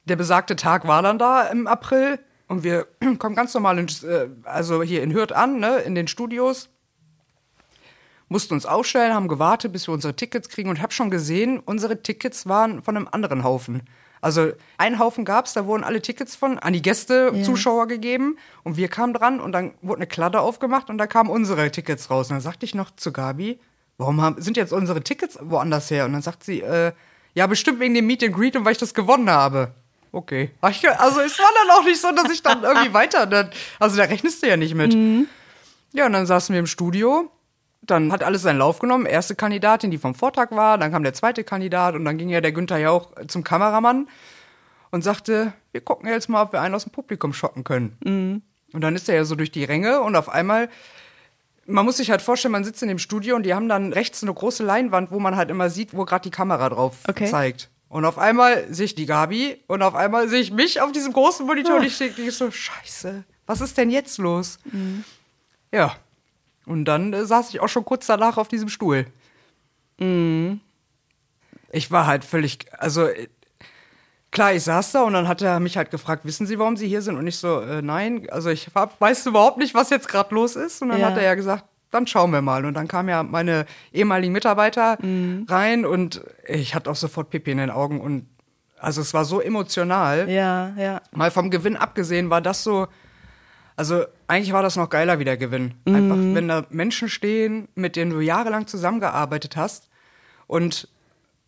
der 0.05 0.15
besagte 0.15 0.55
Tag 0.55 0.88
war 0.88 1.01
dann 1.01 1.17
da 1.17 1.44
im 1.48 1.67
April 1.67 2.20
und 2.48 2.63
wir 2.63 2.88
kommen 3.20 3.36
ganz 3.36 3.53
normal 3.53 3.79
in, 3.79 3.88
äh, 3.88 4.27
also 4.44 4.84
hier 4.84 5.03
in 5.03 5.13
Hürth 5.13 5.34
an, 5.34 5.60
ne, 5.60 5.77
in 5.79 5.96
den 5.96 6.08
Studios. 6.08 6.70
Mussten 8.27 8.53
uns 8.55 8.65
aufstellen, 8.65 9.13
haben 9.13 9.27
gewartet, 9.27 9.72
bis 9.72 9.88
wir 9.88 9.94
unsere 9.94 10.15
Tickets 10.15 10.50
kriegen 10.50 10.70
und 10.70 10.82
hab 10.82 10.94
schon 10.94 11.12
gesehen, 11.12 11.60
unsere 11.60 12.01
Tickets 12.01 12.48
waren 12.48 12.82
von 12.82 12.98
einem 12.98 13.08
anderen 13.12 13.44
Haufen. 13.44 13.84
Also 14.22 14.51
einen 14.79 14.98
Haufen 14.98 15.24
gab's, 15.25 15.53
da 15.53 15.67
wurden 15.67 15.84
alle 15.84 16.01
Tickets 16.01 16.36
von 16.36 16.58
an 16.58 16.74
die 16.74 16.82
Gäste, 16.82 17.32
Ja. 17.34 17.44
Zuschauer 17.44 17.88
gegeben 17.88 18.38
und 18.63 18.77
wir 18.77 18.88
kamen 18.88 19.13
dran 19.13 19.39
und 19.39 19.51
dann 19.51 19.74
wurde 19.84 20.00
eine 20.00 20.08
Kladde 20.08 20.39
aufgemacht 20.39 20.89
und 20.89 20.98
da 20.98 21.05
kamen 21.05 21.29
unsere 21.29 21.70
Tickets 21.70 22.10
raus. 22.10 22.29
Und 22.29 22.36
dann 22.38 22.41
sagte 22.41 22.65
ich 22.65 22.74
noch 22.74 22.89
zu 22.96 23.12
Gabi, 23.12 23.60
warum 24.00 24.20
haben, 24.22 24.41
sind 24.41 24.58
jetzt 24.58 24.74
unsere 24.74 25.03
Tickets 25.03 25.38
woanders 25.41 25.91
her? 25.91 26.05
Und 26.05 26.13
dann 26.13 26.24
sagt 26.24 26.44
sie, 26.44 26.62
äh, 26.62 26.94
ja, 27.36 27.46
bestimmt 27.46 27.79
wegen 27.79 27.94
dem 27.94 28.08
Meet 28.08 28.24
and 28.24 28.34
Greet 28.36 28.55
und 28.55 28.65
weil 28.65 28.72
ich 28.72 28.77
das 28.79 28.96
gewonnen 28.96 29.29
habe. 29.29 29.74
Okay. 30.12 30.50
Also 30.62 31.20
es 31.20 31.38
war 31.38 31.50
dann 31.62 31.77
auch 31.77 31.84
nicht 31.84 32.01
so, 32.01 32.12
dass 32.12 32.32
ich 32.32 32.41
dann 32.41 32.63
irgendwie 32.63 32.94
weiter, 32.94 33.27
dann, 33.27 33.51
also 33.77 33.96
da 33.98 34.03
rechnest 34.05 34.41
du 34.41 34.48
ja 34.48 34.58
nicht 34.58 34.74
mit. 34.74 34.96
Ja, 35.94 36.08
und 36.08 36.13
dann 36.13 36.25
saßen 36.25 36.51
wir 36.53 36.60
im 36.60 36.67
Studio. 36.67 37.29
Dann 37.88 38.12
hat 38.12 38.24
alles 38.24 38.42
seinen 38.42 38.58
Lauf 38.60 38.80
genommen. 38.80 39.06
Erste 39.06 39.36
Kandidatin, 39.36 39.92
die 39.92 39.98
vom 39.98 40.15
Vortrag 40.15 40.51
war, 40.51 40.77
dann 40.77 40.92
kam 40.92 41.04
der 41.04 41.13
zweite 41.13 41.44
Kandidat 41.44 41.96
und 41.96 42.06
dann 42.06 42.18
ging 42.18 42.30
ja 42.30 42.42
der 42.42 42.51
Günther 42.51 42.77
Jauch 42.77 43.12
zum 43.27 43.44
Kameramann 43.44 44.08
und 44.92 45.04
sagte, 45.04 45.54
wir 45.72 45.82
gucken 45.82 46.10
jetzt 46.10 46.30
mal, 46.30 46.42
ob 46.44 46.54
wir 46.54 46.62
einen 46.62 46.74
aus 46.75 46.84
dem 46.84 46.92
Publikum 46.92 47.34
schocken 47.34 47.63
können. 47.63 48.42
Und 48.74 48.82
dann 48.82 48.96
ist 48.96 49.08
er 49.10 49.15
ja 49.15 49.24
so 49.25 49.36
durch 49.36 49.51
die 49.51 49.63
Ränge 49.63 50.01
und 50.01 50.15
auf 50.15 50.30
einmal, 50.30 50.70
man 51.65 51.86
muss 51.86 51.98
sich 51.98 52.12
halt 52.12 52.22
vorstellen, 52.22 52.51
man 52.54 52.63
sitzt 52.63 52.82
in 52.82 52.89
dem 52.89 53.00
Studio 53.00 53.36
und 53.36 53.44
die 53.44 53.54
haben 53.54 53.70
dann 53.70 53.94
rechts 53.94 54.24
eine 54.24 54.34
große 54.34 54.63
Leinwand, 54.63 55.12
wo 55.12 55.20
man 55.20 55.36
halt 55.36 55.50
immer 55.50 55.70
sieht, 55.70 55.94
wo 55.96 56.06
gerade 56.06 56.24
die 56.24 56.32
Kamera 56.32 56.70
drauf 56.70 56.98
Okay. 57.08 57.30
zeigt. 57.30 57.70
Und 57.89 58.04
auf 58.06 58.18
einmal 58.18 58.65
sehe 58.74 58.86
ich 58.86 58.96
die 58.96 59.06
Gabi 59.06 59.62
und 59.68 59.82
auf 59.84 59.96
einmal 59.96 60.27
sehe 60.27 60.42
ich 60.42 60.51
mich 60.51 60.82
auf 60.82 60.92
diesem 60.92 61.13
großen 61.13 61.46
Monitor 61.46 61.77
und 61.77 61.84
ich 61.84 61.98
denke 61.98 62.30
so, 62.32 62.50
scheiße, 62.51 63.24
was 63.46 63.62
ist 63.62 63.77
denn 63.77 63.89
jetzt 63.89 64.18
los? 64.18 64.58
Ja. 65.72 65.96
Und 66.66 66.86
dann 66.86 67.14
äh, 67.14 67.26
saß 67.26 67.50
ich 67.50 67.60
auch 67.60 67.68
schon 67.70 67.86
kurz 67.86 68.08
danach 68.08 68.38
auf 68.38 68.48
diesem 68.48 68.70
Stuhl. 68.70 69.06
Ich 71.72 71.92
war 71.92 72.06
halt 72.08 72.24
völlig, 72.26 72.66
also 72.78 73.08
klar, 74.32 74.54
ich 74.54 74.64
saß 74.64 74.92
da 74.94 75.04
und 75.04 75.14
dann 75.14 75.28
hat 75.28 75.42
er 75.42 75.60
mich 75.60 75.78
halt 75.78 75.92
gefragt, 75.92 76.26
wissen 76.26 76.46
Sie, 76.48 76.60
warum 76.60 76.78
Sie 76.78 76.88
hier 76.88 77.02
sind? 77.02 77.18
Und 77.18 77.28
ich 77.28 77.38
so, 77.38 77.62
äh, 77.62 77.82
nein, 77.82 78.28
also 78.30 78.50
ich 78.50 78.70
hab, 78.76 79.00
weiß 79.00 79.26
überhaupt 79.26 79.58
nicht, 79.58 79.74
was 79.74 79.90
jetzt 79.90 80.08
gerade 80.08 80.34
los 80.36 80.56
ist. 80.56 80.82
Und 80.82 80.90
dann 80.90 81.00
Ja. 81.00 81.08
hat 81.08 81.18
er 81.18 81.24
ja 81.24 81.36
gesagt, 81.36 81.66
dann 81.92 82.08
schauen 82.08 82.32
wir 82.32 82.42
mal. 82.42 82.66
Und 82.66 82.74
dann 82.74 82.88
kamen 82.88 83.10
ja 83.10 83.24
meine 83.24 83.66
ehemaligen 83.94 84.34
Mitarbeiter 84.34 84.98
Mhm. 85.02 85.46
rein 85.50 85.86
und 85.86 86.22
ich 86.48 86.76
hatte 86.76 86.90
auch 86.92 86.96
sofort 86.96 87.30
Pipi 87.30 87.52
in 87.52 87.58
den 87.58 87.72
Augen 87.72 88.02
und 88.02 88.28
also 88.78 89.02
es 89.02 89.14
war 89.14 89.24
so 89.26 89.40
emotional. 89.40 90.30
Ja, 90.30 90.74
ja. 90.78 91.02
Mal 91.12 91.32
vom 91.32 91.50
Gewinn 91.50 91.78
abgesehen 91.78 92.30
war 92.30 92.42
das 92.42 92.64
so, 92.64 92.88
also 93.75 94.05
eigentlich 94.27 94.53
war 94.53 94.63
das 94.63 94.75
noch 94.75 94.89
geiler 94.89 95.20
wie 95.20 95.25
der 95.25 95.38
Gewinn. 95.38 95.74
Einfach, 95.86 96.15
Mhm. 96.15 96.36
wenn 96.36 96.48
da 96.48 96.65
Menschen 96.70 97.10
stehen, 97.10 97.67
mit 97.75 97.96
denen 97.96 98.12
du 98.12 98.20
jahrelang 98.22 98.67
zusammengearbeitet 98.67 99.55
hast 99.58 99.89
und 100.48 100.88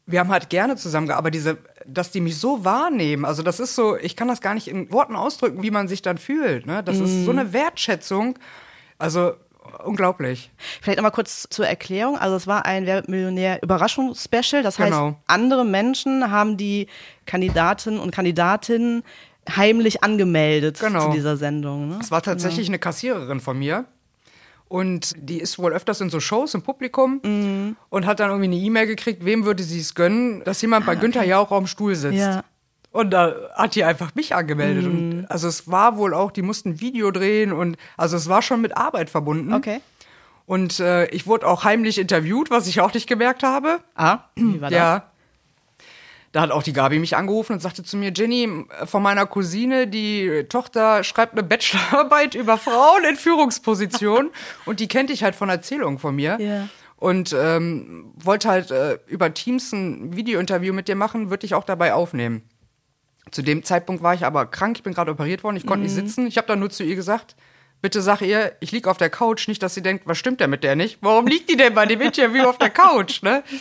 wir 0.10 0.19
haben 0.22 0.29
halt 0.31 0.50
gerne 0.50 0.77
zusammengearbeitet, 0.77 1.36
diese, 1.36 1.57
dass 1.86 2.12
die 2.12 2.22
mich 2.22 2.38
so 2.38 2.63
wahrnehmen. 2.63 3.25
Also 3.25 3.43
das 3.43 3.60
ist 3.60 3.75
so, 3.75 3.98
ich 3.98 4.15
kann 4.15 4.29
das 4.29 4.39
gar 4.39 4.53
nicht 4.53 4.69
in 4.69 4.89
Worten 4.91 5.17
ausdrücken, 5.17 5.63
wie 5.63 5.72
man 5.72 5.89
sich 5.89 6.01
dann 6.01 6.17
fühlt. 6.17 6.65
Ne? 6.65 6.81
Das 6.81 6.98
ist 7.00 7.12
Mhm. 7.12 7.25
so 7.25 7.31
eine 7.31 7.51
Wertschätzung. 7.51 8.39
Also 8.98 9.34
unglaublich. 9.84 10.50
Vielleicht 10.81 10.98
nochmal 10.98 11.12
kurz 11.12 11.48
zur 11.50 11.67
Erklärung. 11.67 12.17
Also 12.17 12.38
es 12.38 12.48
war 12.48 12.65
ein 12.65 12.86
Wer 12.86 13.03
Millionär 13.07 13.62
Überraschungsspecial. 13.62 14.63
Das 14.63 14.79
heißt, 14.79 14.91
Genau. 14.91 15.19
andere 15.27 15.65
Menschen 15.65 16.31
haben 16.31 16.55
die 16.55 16.88
Kandidaten 17.25 18.00
und 18.00 18.12
Kandidatinnen 18.12 19.03
heimlich 19.56 20.04
angemeldet 20.04 20.80
Genau. 20.80 21.06
zu 21.08 21.12
dieser 21.12 21.38
Sendung. 21.38 21.89
Ne? 21.89 22.00
Es 22.01 22.12
war 22.12 22.22
tatsächlich 22.22 22.68
eine 22.68 22.80
Kassiererin 22.80 23.39
von 23.39 23.58
mir. 23.58 23.86
Und 24.70 25.13
die 25.18 25.39
ist 25.39 25.58
wohl 25.60 25.72
öfters 25.72 26.01
in 26.01 26.10
so 26.10 26.20
Shows 26.20 26.54
im 26.54 26.62
Publikum 26.62 27.22
Mhm. 27.24 27.75
und 27.89 28.06
hat 28.06 28.20
dann 28.20 28.30
irgendwie 28.32 28.48
eine 28.50 28.58
E-Mail 28.58 28.86
gekriegt, 28.88 29.24
wem 29.24 29.46
würde 29.46 29.63
sie 29.63 29.80
es 29.80 29.96
gönnen, 29.96 30.44
dass 30.44 30.62
jemand 30.62 30.86
bei 30.86 30.96
Günther 30.96 31.24
Jauch 31.24 31.51
am 31.54 31.68
Stuhl 31.68 31.96
sitzt. 31.96 32.20
Ah, 32.20 32.32
Ja. 32.36 32.44
Und 32.92 33.12
da 33.12 33.34
hat 33.56 33.75
die 33.75 33.84
einfach 33.84 34.16
mich 34.16 34.34
angemeldet. 34.36 34.84
Mhm. 34.86 34.89
Und 35.20 35.25
also 35.32 35.48
es 35.48 35.70
war 35.70 35.98
wohl 35.98 36.13
auch, 36.13 36.32
die 36.32 36.42
mussten 36.42 36.70
ein 36.72 36.82
Video 36.82 37.12
drehen 37.12 37.54
und 37.54 37.77
also 37.96 38.18
es 38.18 38.27
war 38.27 38.42
schon 38.42 38.60
mit 38.60 38.75
Arbeit 38.75 39.10
verbunden. 39.10 39.54
Okay. 39.54 39.82
Und 40.46 40.80
äh, 40.80 41.06
ich 41.10 41.27
wurde 41.27 41.46
auch 41.48 41.63
heimlich 41.63 41.98
interviewt, 42.00 42.50
was 42.50 42.68
ich 42.68 42.82
auch 42.82 42.94
nicht 42.94 43.08
gemerkt 43.08 43.44
habe. 43.44 43.80
Ah, 43.96 44.20
wie 44.36 44.60
war 44.62 44.70
das? 44.70 44.77
Ja. 44.77 45.04
Da 46.31 46.41
hat 46.41 46.51
auch 46.51 46.63
die 46.63 46.74
Gabi 46.74 47.00
mich 47.00 47.15
angerufen 47.15 47.53
und 47.53 47.62
sagte 47.62 47.84
zu 47.84 47.98
mir, 47.98 48.12
Jenny, 48.13 48.65
von 48.86 49.01
meiner 49.01 49.25
Cousine, 49.25 49.88
die 49.88 50.46
Tochter 50.50 51.03
schreibt 51.03 51.34
eine 51.34 51.43
Bachelorarbeit 51.43 52.36
über 52.36 52.57
Frauen 52.57 53.05
in 53.10 53.15
Führungspositionen 53.15 54.31
und 54.65 54.79
die 54.79 54.88
kennt 54.88 55.10
dich 55.10 55.24
halt 55.24 55.36
von 55.36 55.50
Erzählungen 55.50 56.00
von 56.00 56.15
mir. 56.15 56.38
Ja. 56.39 56.69
Und 56.98 57.36
ähm, 57.39 58.12
wollte 58.15 58.50
halt 58.50 58.72
äh, 58.72 58.98
über 59.07 59.34
Teams 59.34 59.72
ein 59.72 60.15
Videointerview 60.15 60.74
mit 60.74 60.88
dir 60.88 60.96
machen, 60.96 61.29
würde 61.29 61.46
ich 61.46 61.53
auch 61.53 61.63
dabei 61.63 61.93
aufnehmen. 61.93 62.43
Zu 63.31 63.41
dem 63.41 63.63
Zeitpunkt 63.63 64.01
war 64.01 64.13
ich 64.13 64.25
aber 64.25 64.46
krank, 64.46 64.77
ich 64.77 64.84
bin 64.84 64.93
gerade 64.93 65.12
operiert 65.12 65.43
worden, 65.43 65.57
ich 65.57 65.65
konnte 65.65 65.84
nicht 65.84 65.93
sitzen. 65.93 66.27
Ich 66.27 66.38
habe 66.38 66.48
dann 66.48 66.60
nur 66.60 66.69
zu 66.69 66.84
ihr 66.84 66.96
gesagt, 66.96 67.36
bitte 67.81 68.01
sag 68.01 68.22
ihr, 68.22 68.55
ich 68.60 68.72
lieg 68.72 68.88
auf 68.88 68.98
der 68.98 69.10
Couch, 69.10 69.48
nicht, 69.48 69.62
dass 69.62 69.75
sie 69.75 69.81
denkt, 69.81 70.07
was 70.07 70.17
stimmt 70.17 70.39
denn 70.39 70.50
mit 70.50 70.63
der 70.63 70.75
nicht? 70.75 70.98
Warum 71.01 71.27
liegt 71.27 71.50
die 71.50 71.57
denn 71.57 71.74
bei 71.74 71.86
dem 71.86 72.01
Interview 72.01 72.43
auf 72.43 72.57
der 72.57 72.69
Couch, 72.69 73.22
ne? 73.22 73.43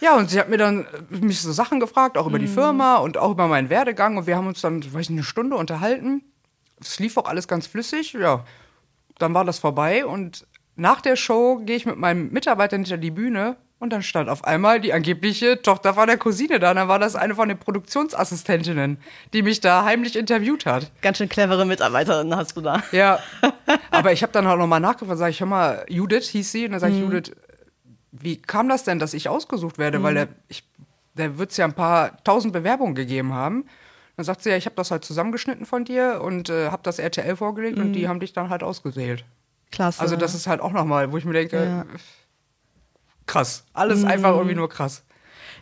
Ja, 0.00 0.16
und 0.16 0.30
sie 0.30 0.38
hat 0.38 0.48
mir 0.48 0.58
dann 0.58 0.86
äh, 1.10 1.16
mich 1.16 1.40
so 1.40 1.52
Sachen 1.52 1.80
gefragt, 1.80 2.18
auch 2.18 2.26
über 2.26 2.38
die 2.38 2.48
Firma 2.48 2.96
und 2.96 3.16
auch 3.16 3.30
über 3.30 3.48
meinen 3.48 3.70
Werdegang. 3.70 4.16
Und 4.16 4.26
wir 4.26 4.36
haben 4.36 4.46
uns 4.46 4.60
dann, 4.60 4.82
weiß 4.82 5.06
ich, 5.06 5.10
eine 5.10 5.22
Stunde 5.22 5.56
unterhalten. 5.56 6.22
Es 6.80 6.98
lief 6.98 7.16
auch 7.16 7.26
alles 7.26 7.48
ganz 7.48 7.66
flüssig. 7.66 8.12
Ja, 8.12 8.44
dann 9.18 9.34
war 9.34 9.44
das 9.44 9.58
vorbei. 9.58 10.04
Und 10.04 10.46
nach 10.74 11.00
der 11.00 11.16
Show 11.16 11.62
gehe 11.64 11.76
ich 11.76 11.86
mit 11.86 11.96
meinem 11.96 12.30
Mitarbeiter 12.30 12.76
hinter 12.76 12.98
die 12.98 13.10
Bühne. 13.10 13.56
Und 13.78 13.92
dann 13.92 14.02
stand 14.02 14.30
auf 14.30 14.44
einmal 14.44 14.80
die 14.80 14.94
angebliche 14.94 15.60
Tochter 15.60 15.92
von 15.92 16.06
der 16.06 16.16
Cousine 16.16 16.58
da. 16.58 16.70
Und 16.70 16.76
dann 16.76 16.88
war 16.88 16.98
das 16.98 17.14
eine 17.14 17.34
von 17.34 17.48
den 17.48 17.58
Produktionsassistentinnen, 17.58 18.96
die 19.34 19.42
mich 19.42 19.60
da 19.60 19.84
heimlich 19.84 20.16
interviewt 20.16 20.64
hat. 20.64 20.90
Ganz 21.02 21.18
schön 21.18 21.28
clevere 21.28 21.66
Mitarbeiterin 21.66 22.34
hast 22.34 22.56
du 22.56 22.62
da. 22.62 22.82
Ja, 22.92 23.18
aber 23.90 24.12
ich 24.12 24.22
habe 24.22 24.32
dann 24.32 24.46
auch 24.46 24.56
nochmal 24.56 24.80
nachgefragt, 24.80 25.18
sag 25.18 25.28
ich, 25.28 25.40
hör 25.40 25.46
mal, 25.46 25.84
Judith 25.88 26.28
hieß 26.28 26.52
sie, 26.52 26.64
und 26.64 26.72
dann 26.72 26.80
sage 26.80 26.94
ich, 26.94 27.00
Judith, 27.00 27.32
wie 28.20 28.40
kam 28.40 28.68
das 28.68 28.84
denn, 28.84 28.98
dass 28.98 29.14
ich 29.14 29.28
ausgesucht 29.28 29.78
werde? 29.78 30.02
Weil 30.02 30.14
der, 30.14 30.28
ich, 30.48 30.64
der 31.14 31.38
wird 31.38 31.50
es 31.50 31.56
ja 31.56 31.64
ein 31.64 31.72
paar 31.74 32.22
tausend 32.24 32.52
Bewerbungen 32.52 32.94
gegeben 32.94 33.32
haben. 33.32 33.66
Dann 34.16 34.24
sagt 34.24 34.42
sie, 34.42 34.50
ja, 34.50 34.56
ich 34.56 34.64
habe 34.66 34.76
das 34.76 34.90
halt 34.90 35.04
zusammengeschnitten 35.04 35.66
von 35.66 35.84
dir 35.84 36.20
und 36.22 36.48
äh, 36.48 36.70
habe 36.70 36.82
das 36.82 36.98
RTL 36.98 37.36
vorgelegt 37.36 37.78
und 37.78 37.92
die 37.92 38.08
haben 38.08 38.20
dich 38.20 38.32
dann 38.32 38.48
halt 38.48 38.62
ausgewählt. 38.62 39.24
Klasse. 39.70 40.00
Also 40.00 40.16
das 40.16 40.34
ist 40.34 40.46
halt 40.46 40.60
auch 40.60 40.72
nochmal, 40.72 41.12
wo 41.12 41.18
ich 41.18 41.24
mir 41.24 41.34
denke, 41.34 41.64
Ja. 41.64 41.84
krass, 43.26 43.64
alles 43.72 44.04
einfach 44.04 44.30
irgendwie 44.36 44.54
nur 44.54 44.68
krass. 44.68 45.02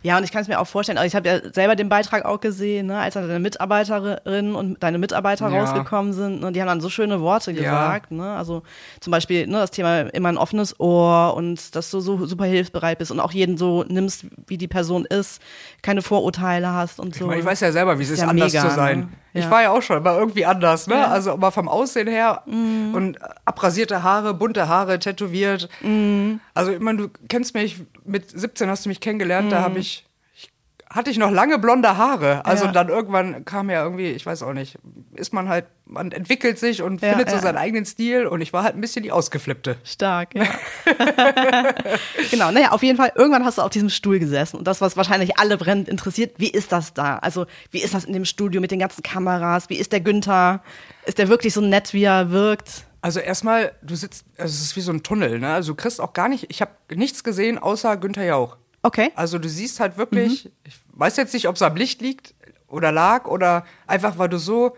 Ja, 0.04 0.18
und 0.18 0.24
ich 0.24 0.30
kann 0.32 0.42
es 0.42 0.48
mir 0.48 0.60
auch 0.60 0.66
vorstellen, 0.66 0.98
also 0.98 1.06
ich 1.06 1.16
habe 1.16 1.26
ja 1.26 1.40
selber 1.52 1.76
den 1.76 1.88
Beitrag 1.88 2.26
auch 2.26 2.38
gesehen, 2.38 2.88
ne, 2.88 2.98
als 2.98 3.14
da 3.14 3.22
deine 3.22 3.38
Mitarbeiterin 3.38 4.54
und 4.54 4.82
deine 4.82 4.98
Mitarbeiter 4.98 5.48
Ja. 5.48 5.58
rausgekommen 5.60 6.12
sind, 6.12 6.42
ne, 6.42 6.52
die 6.52 6.60
haben 6.60 6.68
dann 6.68 6.80
so 6.82 6.90
schöne 6.90 7.20
Worte 7.22 7.52
Ja. 7.52 7.62
gesagt, 7.62 8.10
ne, 8.10 8.34
also 8.36 8.62
zum 9.00 9.10
Beispiel 9.10 9.46
ne, 9.46 9.54
das 9.58 9.70
Thema 9.70 10.00
immer 10.12 10.28
ein 10.28 10.36
offenes 10.36 10.78
Ohr 10.78 11.34
und 11.34 11.74
dass 11.74 11.90
du 11.90 12.00
so 12.00 12.26
super 12.26 12.44
hilfsbereit 12.44 12.98
bist 12.98 13.10
und 13.10 13.18
auch 13.20 13.32
jeden 13.32 13.56
so 13.56 13.82
nimmst, 13.84 14.26
wie 14.46 14.58
die 14.58 14.68
Person 14.68 15.06
ist, 15.06 15.40
keine 15.82 16.02
Vorurteile 16.02 16.70
hast 16.72 17.00
und 17.00 17.14
so. 17.14 17.24
Ich, 17.24 17.26
meine, 17.28 17.40
ich 17.40 17.46
weiß 17.46 17.60
ja 17.60 17.72
selber, 17.72 17.98
wie 17.98 18.02
es 18.02 18.10
ist, 18.10 18.20
ja 18.20 18.28
anders 18.28 18.52
mega, 18.52 18.68
zu 18.68 18.74
sein. 18.74 18.98
ne? 19.00 19.08
Ich 19.36 19.50
war 19.50 19.62
ja 19.62 19.70
auch 19.72 19.82
schon, 19.82 19.96
aber 19.96 20.16
irgendwie 20.18 20.44
anders, 20.46 20.86
ne? 20.86 20.94
Mhm. 20.96 21.02
Also 21.02 21.32
aber 21.32 21.50
vom 21.50 21.68
Aussehen 21.68 22.06
her 22.08 22.42
und 22.46 23.18
abrasierte 23.44 24.02
Haare, 24.02 24.32
bunte 24.34 24.68
Haare, 24.68 24.98
tätowiert. 25.00 25.68
Mhm. 25.80 26.40
Also 26.54 26.70
ich 26.72 26.78
meine, 26.80 26.98
du 26.98 27.08
kennst 27.28 27.54
mich, 27.54 27.82
mit 28.04 28.30
17 28.38 28.68
hast 28.68 28.84
du 28.84 28.90
mich 28.90 29.00
kennengelernt, 29.00 29.50
da 29.50 29.58
Mhm. 29.60 29.64
habe 29.64 29.78
ich, 29.80 29.93
ich, 29.93 29.93
hatte 30.94 31.10
ich 31.10 31.18
noch 31.18 31.30
lange 31.30 31.58
blonde 31.58 31.96
Haare. 31.96 32.44
Also 32.46 32.66
Ja. 32.66 32.72
dann 32.72 32.88
irgendwann 32.88 33.44
kam 33.44 33.68
ja 33.68 33.82
irgendwie, 33.82 34.10
ich 34.10 34.24
weiß 34.24 34.42
auch 34.44 34.52
nicht, 34.52 34.78
ist 35.14 35.32
man 35.32 35.48
halt, 35.48 35.66
man 35.86 36.12
entwickelt 36.12 36.58
sich 36.58 36.82
und 36.82 37.02
Ja, 37.02 37.08
findet 37.10 37.30
so 37.30 37.36
ja. 37.36 37.42
seinen 37.42 37.56
eigenen 37.58 37.84
Stil 37.84 38.26
und 38.26 38.40
ich 38.40 38.52
war 38.52 38.62
halt 38.62 38.76
ein 38.76 38.80
bisschen 38.80 39.02
die 39.02 39.10
Ausgeflippte. 39.10 39.76
Stark, 39.82 40.34
ja. 40.36 40.44
genau, 42.30 42.50
naja, 42.50 42.70
auf 42.70 42.82
jeden 42.82 42.96
Fall, 42.96 43.12
irgendwann 43.14 43.44
hast 43.44 43.58
du 43.58 43.62
auf 43.62 43.70
diesem 43.70 43.90
Stuhl 43.90 44.18
gesessen 44.18 44.56
und 44.56 44.66
das, 44.66 44.80
was 44.80 44.96
wahrscheinlich 44.96 45.38
alle 45.38 45.56
brennend 45.56 45.88
interessiert, 45.88 46.34
wie 46.38 46.48
ist 46.50 46.72
das 46.72 46.94
da? 46.94 47.18
Also, 47.18 47.46
wie 47.70 47.82
ist 47.82 47.94
das 47.94 48.04
in 48.04 48.12
dem 48.12 48.24
Studio 48.24 48.60
mit 48.60 48.70
den 48.70 48.78
ganzen 48.78 49.02
Kameras? 49.02 49.68
Wie 49.68 49.76
ist 49.76 49.92
der 49.92 50.00
Günther? 50.00 50.62
Ist 51.06 51.18
der 51.18 51.28
wirklich 51.28 51.52
so 51.54 51.60
nett, 51.60 51.92
wie 51.92 52.04
er 52.04 52.30
wirkt? 52.30 52.84
Also 53.00 53.20
erstmal, 53.20 53.72
du 53.82 53.94
sitzt, 53.96 54.24
also 54.38 54.52
es 54.52 54.62
ist 54.62 54.76
wie 54.76 54.80
so 54.80 54.90
ein 54.92 55.02
Tunnel, 55.02 55.38
ne? 55.38 55.52
Also 55.52 55.72
du 55.72 55.76
kriegst 55.76 56.00
auch 56.00 56.14
gar 56.14 56.28
nicht, 56.28 56.46
ich 56.48 56.62
habe 56.62 56.70
nichts 56.94 57.22
gesehen 57.22 57.58
außer 57.58 57.96
Günther 57.98 58.24
Jauch. 58.24 58.56
Okay. 58.82 59.10
Also 59.14 59.38
du 59.38 59.48
siehst 59.48 59.80
halt 59.80 59.98
wirklich, 59.98 60.50
ich 60.64 60.74
weiß 60.94 61.16
jetzt 61.16 61.34
nicht, 61.34 61.48
ob 61.48 61.56
es 61.56 61.62
am 61.62 61.76
Licht 61.76 62.00
liegt 62.00 62.34
oder 62.68 62.92
lag 62.92 63.26
oder 63.26 63.64
einfach, 63.86 64.18
weil 64.18 64.28
du 64.28 64.38
so, 64.38 64.76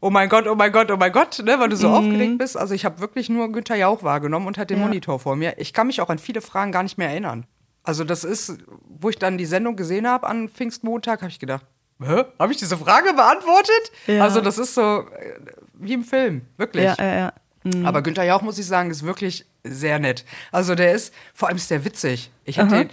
oh 0.00 0.10
mein 0.10 0.28
Gott, 0.28 0.46
oh 0.46 0.54
mein 0.54 0.72
Gott, 0.72 0.90
oh 0.90 0.96
mein 0.96 1.12
Gott, 1.12 1.40
ne, 1.44 1.58
weil 1.58 1.68
du 1.68 1.76
so 1.76 1.88
aufgeregt 1.88 2.38
bist. 2.38 2.56
Also 2.56 2.74
ich 2.74 2.84
habe 2.84 3.00
wirklich 3.00 3.28
nur 3.28 3.50
Günther 3.50 3.76
Jauch 3.76 4.02
wahrgenommen 4.02 4.46
und 4.46 4.58
halt 4.58 4.70
den 4.70 4.78
Ja. 4.78 4.84
Monitor 4.84 5.18
vor 5.18 5.36
mir. 5.36 5.54
Ich 5.58 5.72
kann 5.72 5.86
mich 5.86 6.00
auch 6.00 6.10
an 6.10 6.18
viele 6.18 6.40
Fragen 6.40 6.72
gar 6.72 6.82
nicht 6.82 6.98
mehr 6.98 7.08
erinnern. 7.08 7.46
Also 7.82 8.04
das 8.04 8.24
ist, 8.24 8.58
wo 8.86 9.08
ich 9.08 9.18
dann 9.18 9.38
die 9.38 9.46
Sendung 9.46 9.76
gesehen 9.76 10.06
habe 10.06 10.26
an 10.26 10.48
Pfingstmontag, 10.48 11.22
habe 11.22 11.30
ich 11.30 11.38
gedacht, 11.38 11.64
hä, 12.02 12.24
habe 12.38 12.52
ich 12.52 12.58
diese 12.58 12.76
Frage 12.76 13.14
beantwortet? 13.14 13.92
Ja. 14.06 14.22
Also 14.22 14.40
das 14.40 14.58
ist 14.58 14.74
so 14.74 14.82
äh, 14.82 15.40
wie 15.74 15.94
im 15.94 16.04
Film, 16.04 16.42
wirklich. 16.56 16.84
Ja, 16.84 16.96
ja, 16.98 17.14
ja. 17.14 17.32
Aber 17.84 18.02
Günther 18.02 18.24
Jauch, 18.24 18.42
muss 18.42 18.58
ich 18.58 18.66
sagen, 18.66 18.90
ist 18.90 19.04
wirklich 19.04 19.44
sehr 19.64 19.98
nett. 19.98 20.24
Also 20.52 20.74
der 20.74 20.92
ist, 20.92 21.12
vor 21.34 21.48
allem 21.48 21.56
ist 21.56 21.70
der 21.70 21.84
witzig. 21.84 22.30
Ich 22.44 22.58
hab 22.58 22.68
den, 22.68 22.88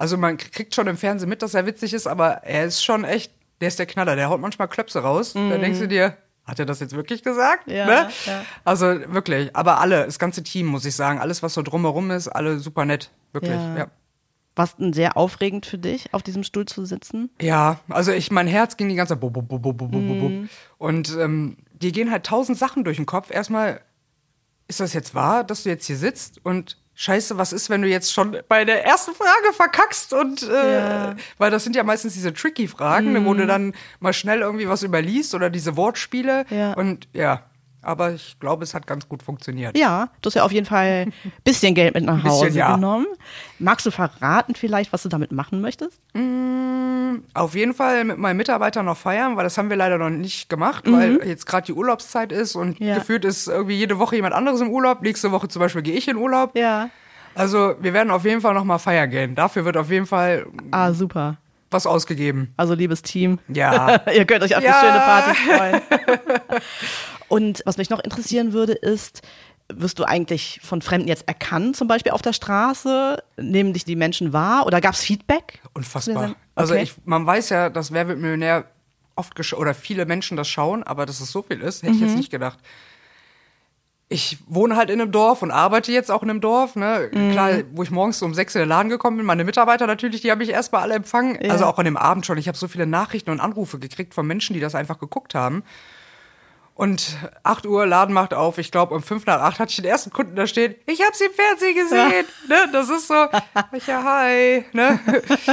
also 0.00 0.16
man 0.16 0.38
kriegt 0.38 0.74
schon 0.74 0.86
im 0.86 0.96
Fernsehen 0.96 1.28
mit, 1.28 1.42
dass 1.42 1.52
er 1.52 1.66
witzig 1.66 1.92
ist, 1.92 2.06
aber 2.06 2.42
er 2.42 2.64
ist 2.64 2.82
schon 2.82 3.04
echt, 3.04 3.34
der 3.60 3.68
ist 3.68 3.78
der 3.78 3.84
Knaller. 3.84 4.16
Der 4.16 4.30
haut 4.30 4.40
manchmal 4.40 4.66
Klöpse 4.66 5.00
raus. 5.00 5.34
Da 5.34 5.58
denkst 5.58 5.78
du 5.78 5.88
dir, 5.88 6.16
hat 6.46 6.58
er 6.58 6.64
das 6.64 6.80
jetzt 6.80 6.96
wirklich 6.96 7.22
gesagt? 7.22 7.70
Ja, 7.70 7.84
ne? 7.84 8.08
ja. 8.24 8.44
Also 8.64 8.86
wirklich, 9.12 9.54
aber 9.54 9.78
alle, 9.78 10.06
das 10.06 10.18
ganze 10.18 10.42
Team, 10.42 10.66
muss 10.68 10.86
ich 10.86 10.96
sagen, 10.96 11.18
alles, 11.20 11.42
was 11.42 11.52
so 11.52 11.60
drumherum 11.60 12.10
ist, 12.12 12.28
alle 12.28 12.60
super 12.60 12.86
nett. 12.86 13.10
Wirklich, 13.32 13.52
Ja. 13.52 13.76
ja. 13.76 13.86
War 14.56 14.64
es 14.64 14.76
denn 14.76 14.94
sehr 14.94 15.18
aufregend 15.18 15.66
für 15.66 15.78
dich, 15.78 16.12
auf 16.12 16.22
diesem 16.22 16.44
Stuhl 16.44 16.64
zu 16.64 16.86
sitzen? 16.86 17.30
Ja, 17.40 17.78
also 17.88 18.10
ich, 18.10 18.30
mein 18.30 18.46
Herz 18.46 18.78
ging 18.78 18.88
die 18.88 18.94
ganze 18.94 19.14
Zeit. 19.14 19.20
Bub, 19.20 19.34
bub, 19.34 19.46
bub, 19.48 19.62
bub, 19.62 19.78
bub, 19.78 19.90
bub, 19.90 20.18
bub. 20.18 20.32
Und 20.78 21.14
ähm, 21.18 21.58
dir 21.72 21.92
gehen 21.92 22.10
halt 22.10 22.24
tausend 22.24 22.56
Sachen 22.58 22.84
durch 22.84 22.96
den 22.96 23.06
Kopf. 23.06 23.30
Erstmal, 23.30 23.82
ist 24.66 24.80
das 24.80 24.94
jetzt 24.94 25.14
wahr, 25.14 25.44
dass 25.44 25.62
du 25.64 25.68
jetzt 25.68 25.86
hier 25.86 25.96
sitzt? 25.96 26.44
Und 26.44 26.78
scheiße, 27.02 27.38
was 27.38 27.54
ist, 27.54 27.70
wenn 27.70 27.80
du 27.80 27.88
jetzt 27.88 28.12
schon 28.12 28.36
bei 28.48 28.66
der 28.66 28.84
ersten 28.84 29.14
Frage 29.14 29.54
verkackst? 29.54 30.12
Und 30.12 30.42
äh, 30.42 30.74
Ja. 30.74 31.16
weil 31.38 31.50
das 31.50 31.64
sind 31.64 31.74
ja 31.74 31.82
meistens 31.82 32.12
diese 32.12 32.34
tricky 32.34 32.68
Fragen, 32.68 33.12
ne, 33.12 33.24
wo 33.24 33.32
du 33.32 33.46
dann 33.46 33.72
mal 34.00 34.12
schnell 34.12 34.40
irgendwie 34.40 34.68
was 34.68 34.82
überliest 34.82 35.34
oder 35.34 35.48
diese 35.48 35.76
Wortspiele. 35.76 36.44
Ja. 36.50 36.74
Und 36.74 37.08
ja, 37.14 37.42
aber 37.82 38.12
ich 38.12 38.36
glaube, 38.40 38.64
es 38.64 38.74
hat 38.74 38.86
ganz 38.86 39.08
gut 39.08 39.22
funktioniert. 39.22 39.76
Ja, 39.76 40.08
du 40.22 40.26
hast 40.28 40.34
ja 40.34 40.44
auf 40.44 40.52
jeden 40.52 40.66
Fall 40.66 41.06
ein 41.06 41.12
bisschen 41.44 41.74
Geld 41.74 41.94
mit 41.94 42.04
nach 42.04 42.16
Bisschen, 42.22 42.30
Hause 42.30 42.48
ja. 42.58 42.74
genommen. 42.74 43.06
Magst 43.58 43.86
du 43.86 43.90
verraten 43.90 44.54
vielleicht, 44.54 44.92
was 44.92 45.02
du 45.02 45.08
damit 45.08 45.32
machen 45.32 45.60
möchtest? 45.60 46.00
Auf 47.34 47.54
jeden 47.54 47.74
Fall 47.74 48.04
mit 48.04 48.18
meinen 48.18 48.36
Mitarbeitern 48.36 48.84
noch 48.86 48.96
feiern, 48.96 49.36
weil 49.36 49.44
das 49.44 49.58
haben 49.58 49.68
wir 49.70 49.76
leider 49.76 49.98
noch 49.98 50.10
nicht 50.10 50.48
gemacht, 50.48 50.84
weil 50.90 51.20
jetzt 51.26 51.46
gerade 51.46 51.66
die 51.66 51.72
Urlaubszeit 51.72 52.32
ist 52.32 52.54
und 52.56 52.80
Mhm. 52.80 52.86
Ja. 52.86 52.94
gefühlt 52.96 53.24
ist 53.24 53.48
irgendwie 53.48 53.74
jede 53.76 53.98
Woche 53.98 54.16
jemand 54.16 54.34
anderes 54.34 54.60
im 54.60 54.70
Urlaub. 54.70 55.02
Nächste 55.02 55.30
Woche 55.32 55.48
zum 55.48 55.60
Beispiel 55.60 55.82
gehe 55.82 55.94
ich 55.94 56.08
in 56.08 56.16
Urlaub. 56.16 56.56
Ja. 56.56 56.90
Also 57.34 57.74
wir 57.80 57.92
werden 57.92 58.10
auf 58.10 58.24
jeden 58.24 58.40
Fall 58.40 58.54
noch 58.54 58.64
mal 58.64 58.78
feiern 58.78 59.08
gehen. 59.10 59.34
Dafür 59.34 59.64
wird 59.64 59.76
auf 59.76 59.90
jeden 59.90 60.06
Fall 60.06 60.46
Ah, 60.72 60.92
super. 60.92 61.36
was 61.70 61.86
ausgegeben. 61.86 62.52
Also 62.56 62.74
liebes 62.74 63.02
Team. 63.02 63.38
Ja. 63.48 64.00
Ihr 64.14 64.24
könnt 64.24 64.42
euch 64.42 64.56
auf 64.56 64.62
Ja. 64.64 64.78
eine 64.78 64.88
schöne 64.88 65.00
Party 65.00 65.34
freuen. 65.36 66.60
Und 67.30 67.62
was 67.64 67.76
mich 67.78 67.88
noch 67.90 68.00
interessieren 68.00 68.52
würde, 68.52 68.72
ist, 68.72 69.22
wirst 69.72 69.98
du 70.00 70.04
eigentlich 70.04 70.60
von 70.62 70.82
Fremden 70.82 71.06
jetzt 71.08 71.28
erkannt, 71.28 71.76
zum 71.76 71.86
Beispiel 71.88 72.10
auf 72.12 72.22
der 72.22 72.32
Straße? 72.32 73.22
Nehmen 73.36 73.72
dich 73.72 73.84
die 73.84 73.94
Menschen 73.96 74.32
wahr 74.32 74.66
oder 74.66 74.80
gab 74.80 74.94
es 74.94 75.00
Feedback? 75.00 75.60
Unfassbar. 75.72 76.24
Okay. 76.24 76.34
Also 76.56 76.74
ich, 76.74 76.94
man 77.04 77.24
weiß 77.24 77.50
ja, 77.50 77.70
dass 77.70 77.92
Wer 77.92 78.08
wird 78.08 78.18
Millionär 78.18 78.64
oft 79.14 79.52
oder 79.54 79.74
viele 79.74 80.06
Menschen 80.06 80.36
das 80.36 80.48
schauen, 80.48 80.82
aber 80.82 81.06
dass 81.06 81.20
es 81.20 81.30
so 81.30 81.42
viel 81.42 81.60
ist, 81.60 81.82
hätte 81.82 81.92
ich 81.92 82.00
Mhm. 82.00 82.06
jetzt 82.08 82.16
nicht 82.16 82.30
gedacht. 82.30 82.58
Ich 84.08 84.38
wohne 84.48 84.74
halt 84.74 84.90
in 84.90 85.00
einem 85.00 85.12
Dorf 85.12 85.42
und 85.42 85.52
arbeite 85.52 85.92
jetzt 85.92 86.10
auch 86.10 86.24
in 86.24 86.30
einem 86.30 86.40
Dorf. 86.40 86.74
Ne? 86.74 87.10
Mhm. 87.12 87.30
Klar, 87.30 87.50
wo 87.72 87.84
ich 87.84 87.92
morgens 87.92 88.20
um 88.22 88.34
sechs 88.34 88.56
in 88.56 88.60
den 88.60 88.68
Laden 88.68 88.88
gekommen 88.88 89.18
bin, 89.18 89.24
meine 89.26 89.44
Mitarbeiter 89.44 89.86
natürlich, 89.86 90.20
die 90.20 90.32
habe 90.32 90.42
ich 90.42 90.48
erstmal 90.50 90.82
alle 90.82 90.94
empfangen. 90.94 91.38
Ja. 91.40 91.52
Also 91.52 91.64
auch 91.66 91.78
an 91.78 91.84
dem 91.84 91.96
Abend 91.96 92.26
schon. 92.26 92.38
Ich 92.38 92.48
habe 92.48 92.58
so 92.58 92.66
viele 92.66 92.86
Nachrichten 92.86 93.30
und 93.30 93.38
Anrufe 93.38 93.78
gekriegt 93.78 94.14
von 94.14 94.26
Menschen, 94.26 94.54
die 94.54 94.58
das 94.60 94.74
einfach 94.74 94.98
geguckt 94.98 95.36
haben. 95.36 95.62
Und 96.80 97.18
8 97.42 97.66
Uhr, 97.66 97.84
Laden 97.86 98.14
macht 98.14 98.32
auf. 98.32 98.56
Ich 98.56 98.70
glaube, 98.72 98.94
um 98.94 99.02
5 99.02 99.26
nach 99.26 99.40
8 99.42 99.58
hatte 99.58 99.68
ich 99.70 99.76
den 99.76 99.84
ersten 99.84 100.10
Kunden 100.10 100.34
da 100.34 100.46
stehen. 100.46 100.74
Ich 100.86 101.02
habe 101.02 101.14
sie 101.14 101.24
im 101.26 101.32
Fernsehen 101.32 101.74
gesehen. 101.74 102.24
Ne? 102.48 102.56
Das 102.72 102.88
ist 102.88 103.06
so, 103.06 103.26
ich 103.72 103.86
ja, 103.86 104.02
hi. 104.02 104.64
Ne? 104.72 104.98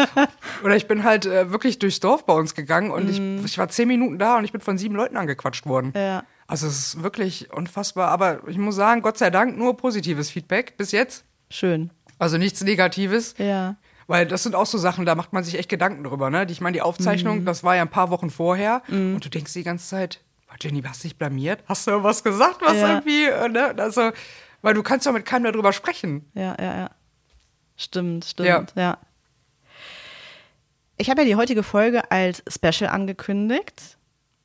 Oder 0.63 0.77
ich 0.77 0.87
bin 0.87 1.03
halt 1.03 1.25
äh, 1.25 1.51
wirklich 1.51 1.79
durchs 1.79 1.99
Dorf 1.99 2.25
bei 2.25 2.33
uns 2.33 2.55
gegangen 2.55 2.91
und 2.91 3.09
ich, 3.09 3.19
ich 3.45 3.57
war 3.57 3.67
10 3.67 3.87
Minuten 3.89 4.17
da 4.17 4.37
und 4.37 4.45
ich 4.45 4.51
bin 4.53 4.61
von 4.61 4.77
sieben 4.77 4.95
Leuten 4.95 5.17
angequatscht 5.17 5.65
worden. 5.65 5.91
Ja. 5.95 6.23
Also 6.47 6.65
es 6.67 6.77
ist 6.95 7.03
wirklich 7.03 7.51
unfassbar. 7.51 8.07
Aber 8.09 8.47
ich 8.47 8.57
muss 8.57 8.75
sagen, 8.75 9.01
Gott 9.01 9.17
sei 9.17 9.29
Dank 9.29 9.57
nur 9.57 9.75
positives 9.75 10.29
Feedback 10.29 10.77
bis 10.77 10.91
jetzt. 10.93 11.25
Schön. 11.49 11.91
Also 12.19 12.37
nichts 12.37 12.63
Negatives. 12.63 13.35
Ja. 13.37 13.75
Weil 14.07 14.25
das 14.27 14.43
sind 14.43 14.55
auch 14.55 14.65
so 14.65 14.77
Sachen, 14.77 15.05
da 15.05 15.15
macht 15.15 15.33
man 15.33 15.43
sich 15.43 15.59
echt 15.59 15.67
Gedanken 15.67 16.05
drüber, 16.05 16.29
ne? 16.29 16.47
Ich 16.49 16.61
meine, 16.61 16.75
die 16.75 16.79
Mhm. 16.79 16.85
Aufzeichnung, 16.85 17.43
das 17.43 17.65
war 17.65 17.75
ja 17.75 17.81
ein 17.81 17.89
paar 17.89 18.09
Wochen 18.11 18.29
vorher 18.29 18.81
und 18.87 19.19
du 19.19 19.29
denkst 19.29 19.51
die 19.51 19.63
ganze 19.63 19.85
Zeit, 19.89 20.21
"Oh, 20.23 20.26
Jenny, 20.59 20.81
hast 20.81 21.03
du 21.03 21.07
dich 21.09 21.17
blamiert? 21.17 21.59
Hast 21.67 21.85
du 21.87 22.03
was 22.03 22.23
gesagt, 22.23 22.61
was 22.61 22.77
Ja. 22.77 22.89
irgendwie, 22.95 23.25
äh, 23.25 23.47
ne? 23.49 23.75
Also, 23.77 24.11
weil 24.61 24.73
du 24.73 24.81
kannst 24.83 25.05
ja 25.05 25.11
mit 25.11 25.25
keinem 25.25 25.51
darüber 25.51 25.71
sprechen. 25.73 26.29
Ja, 26.33 26.55
ja, 26.59 26.77
ja. 26.77 26.89
Stimmt, 27.75 28.25
stimmt, 28.25 28.73
ja. 28.75 28.97
Ich 30.97 31.09
habe 31.09 31.21
ja 31.21 31.27
die 31.27 31.35
heutige 31.35 31.61
Folge 31.61 32.09
als 32.11 32.41
Special 32.49 32.89
angekündigt. 32.89 33.97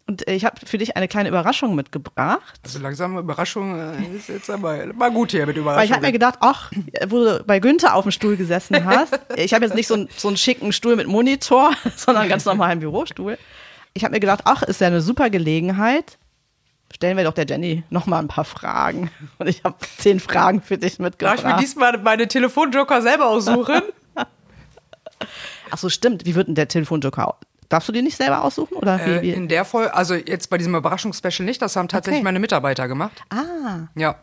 Und 0.06 0.28
ich 0.28 0.44
habe 0.44 0.56
für 0.66 0.76
dich 0.78 0.96
eine 0.96 1.06
kleine 1.08 1.28
Überraschung 1.28 1.74
mitgebracht. 1.76 2.60
Also 2.64 2.80
langsam 2.80 3.16
Überraschung 3.16 3.78
äh, 3.78 4.16
ist 4.16 4.28
jetzt 4.28 4.50
aber 4.50 4.92
mal 4.92 5.10
gut 5.12 5.30
hier 5.30 5.46
mit 5.46 5.56
Überraschung. 5.56 5.78
Weil 5.78 5.86
ich 5.86 5.92
habe 5.92 6.04
mir 6.04 6.12
gedacht, 6.12 6.38
ach, 6.40 6.72
wo 7.06 7.24
du 7.24 7.44
bei 7.46 7.60
Günther 7.60 7.94
auf 7.94 8.02
dem 8.04 8.10
Stuhl 8.10 8.36
gesessen 8.36 8.84
hast, 8.84 9.18
ich 9.36 9.54
habe 9.54 9.64
jetzt 9.64 9.74
nicht 9.76 9.86
so, 9.86 9.94
einen- 9.94 10.08
so 10.16 10.28
einen 10.28 10.36
schicken 10.36 10.72
Stuhl 10.72 10.96
mit 10.96 11.06
Monitor, 11.06 11.70
sondern 11.96 12.22
einen 12.22 12.30
ganz 12.30 12.44
normalen 12.44 12.80
Bürostuhl. 12.80 13.38
Ich 13.94 14.04
habe 14.04 14.12
mir 14.14 14.20
gedacht, 14.20 14.40
ach, 14.44 14.62
ist 14.62 14.80
ja 14.80 14.86
eine 14.86 15.00
super 15.00 15.30
Gelegenheit. 15.30 16.18
Stellen 16.94 17.16
wir 17.16 17.24
doch 17.24 17.32
der 17.34 17.46
Jenny 17.46 17.84
noch 17.90 18.06
mal 18.06 18.18
ein 18.18 18.28
paar 18.28 18.44
Fragen. 18.44 19.10
Und 19.38 19.48
ich 19.48 19.64
habe 19.64 19.76
zehn 19.98 20.20
Fragen 20.20 20.60
für 20.62 20.76
dich 20.78 20.92
Darf 20.92 20.92
ich 20.94 20.98
mir 20.98 21.04
mitgebracht. 21.06 21.60
diesmal 21.62 21.98
meine 21.98 22.28
Telefonjoker 22.28 23.00
selber 23.02 23.26
aussuchen? 23.28 23.82
Ach 25.70 25.78
so, 25.78 25.88
stimmt. 25.88 26.26
Wie 26.26 26.34
wird 26.34 26.48
denn 26.48 26.54
der 26.54 26.68
Telefonjoker? 26.68 27.36
Darfst 27.68 27.88
du 27.88 27.92
die 27.92 28.02
nicht 28.02 28.16
selber 28.16 28.44
aussuchen? 28.44 28.74
Oder 28.74 28.98
wie? 29.06 29.10
äh, 29.10 29.22
wie? 29.22 29.30
in 29.30 29.48
der 29.48 29.64
Folge, 29.64 29.94
also 29.94 30.14
jetzt 30.14 30.50
bei 30.50 30.58
diesem 30.58 30.74
Überraschungsspecial 30.74 31.46
nicht, 31.46 31.62
das 31.62 31.76
haben 31.76 31.88
tatsächlich 31.88 32.18
Okay. 32.18 32.24
meine 32.24 32.40
Mitarbeiter 32.40 32.88
gemacht. 32.88 33.22
ah, 33.30 33.88
Ja. 33.94 34.16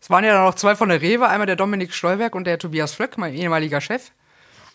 Es 0.00 0.10
waren 0.10 0.24
ja 0.24 0.34
dann 0.34 0.44
noch 0.44 0.54
zwei 0.54 0.76
von 0.76 0.88
der 0.88 1.00
Rewe, 1.00 1.26
einmal 1.28 1.46
der 1.46 1.56
Dominik 1.56 1.92
Stolberg 1.94 2.34
und 2.34 2.44
der 2.46 2.58
Tobias 2.58 2.92
Flöck, 2.94 3.16
mein 3.18 3.34
ehemaliger 3.34 3.80
Chef. 3.80 4.12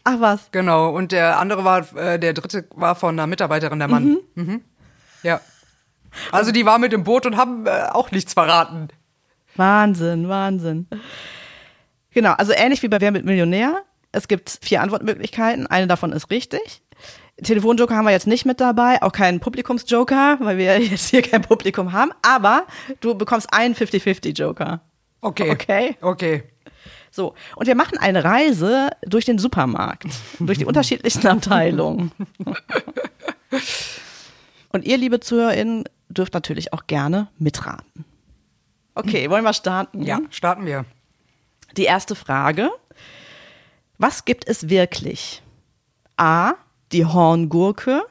Ach 0.03 0.19
was. 0.19 0.51
Genau, 0.51 0.89
und 0.89 1.11
der 1.11 1.39
andere 1.39 1.63
war, 1.63 1.95
äh, 1.95 2.19
der 2.19 2.33
dritte 2.33 2.65
war 2.75 2.95
von 2.95 3.15
einer 3.15 3.27
Mitarbeiterin, 3.27 3.79
der 3.79 3.87
Mann. 3.87 4.17
Mhm. 4.35 4.61
Ja. 5.23 5.41
Also 6.31 6.51
die 6.51 6.65
war 6.65 6.77
mit 6.77 6.93
im 6.93 7.03
Boot 7.03 7.25
und 7.25 7.37
haben 7.37 7.65
äh, 7.65 7.87
auch 7.91 8.11
nichts 8.11 8.33
verraten. 8.33 8.89
Wahnsinn, 9.55 10.29
Wahnsinn. 10.29 10.87
Genau, 12.13 12.33
also 12.33 12.53
ähnlich 12.53 12.83
wie 12.83 12.87
bei 12.87 12.99
Wer 12.99 13.11
mit 13.11 13.25
Millionär. 13.25 13.83
Es 14.11 14.27
gibt 14.27 14.59
vier 14.61 14.81
Antwortmöglichkeiten. 14.81 15.67
Eine 15.67 15.87
davon 15.87 16.11
ist 16.11 16.29
richtig. 16.31 16.81
Telefonjoker 17.41 17.95
haben 17.95 18.05
wir 18.05 18.11
jetzt 18.11 18.27
nicht 18.27 18.45
mit 18.45 18.59
dabei, 18.59 19.01
auch 19.01 19.13
keinen 19.13 19.39
Publikumsjoker, 19.39 20.37
weil 20.41 20.57
wir 20.57 20.79
jetzt 20.81 21.09
hier 21.09 21.21
kein 21.21 21.41
Publikum 21.41 21.93
haben. 21.93 22.11
Aber 22.21 22.65
du 22.99 23.15
bekommst 23.15 23.53
einen 23.53 23.73
50-50-Joker. 23.73 24.81
Okay. 25.21 25.51
Okay. 25.51 25.95
Okay. 26.01 26.43
So, 27.11 27.35
und 27.57 27.67
wir 27.67 27.75
machen 27.75 27.97
eine 27.97 28.23
Reise 28.23 28.89
durch 29.01 29.25
den 29.25 29.37
Supermarkt, 29.37 30.07
durch 30.39 30.57
die 30.57 30.65
unterschiedlichsten 30.71 31.27
Abteilungen. 31.27 32.11
Und 34.69 34.85
ihr, 34.85 34.97
liebe 34.97 35.19
ZuhörerInnen, 35.19 35.83
dürft 36.07 36.33
natürlich 36.33 36.71
auch 36.71 36.87
gerne 36.87 37.27
mitraten. 37.37 38.05
Okay, 38.95 39.29
wollen 39.29 39.43
wir 39.43 39.53
starten? 39.53 40.03
Ja, 40.03 40.21
starten 40.29 40.65
wir. 40.65 40.85
Die 41.77 41.83
erste 41.83 42.15
Frage. 42.15 42.69
Was 43.97 44.25
gibt 44.25 44.47
es 44.47 44.69
wirklich? 44.69 45.41
A. 46.17 46.53
Die 46.91 47.05
Horngurke. 47.05 48.03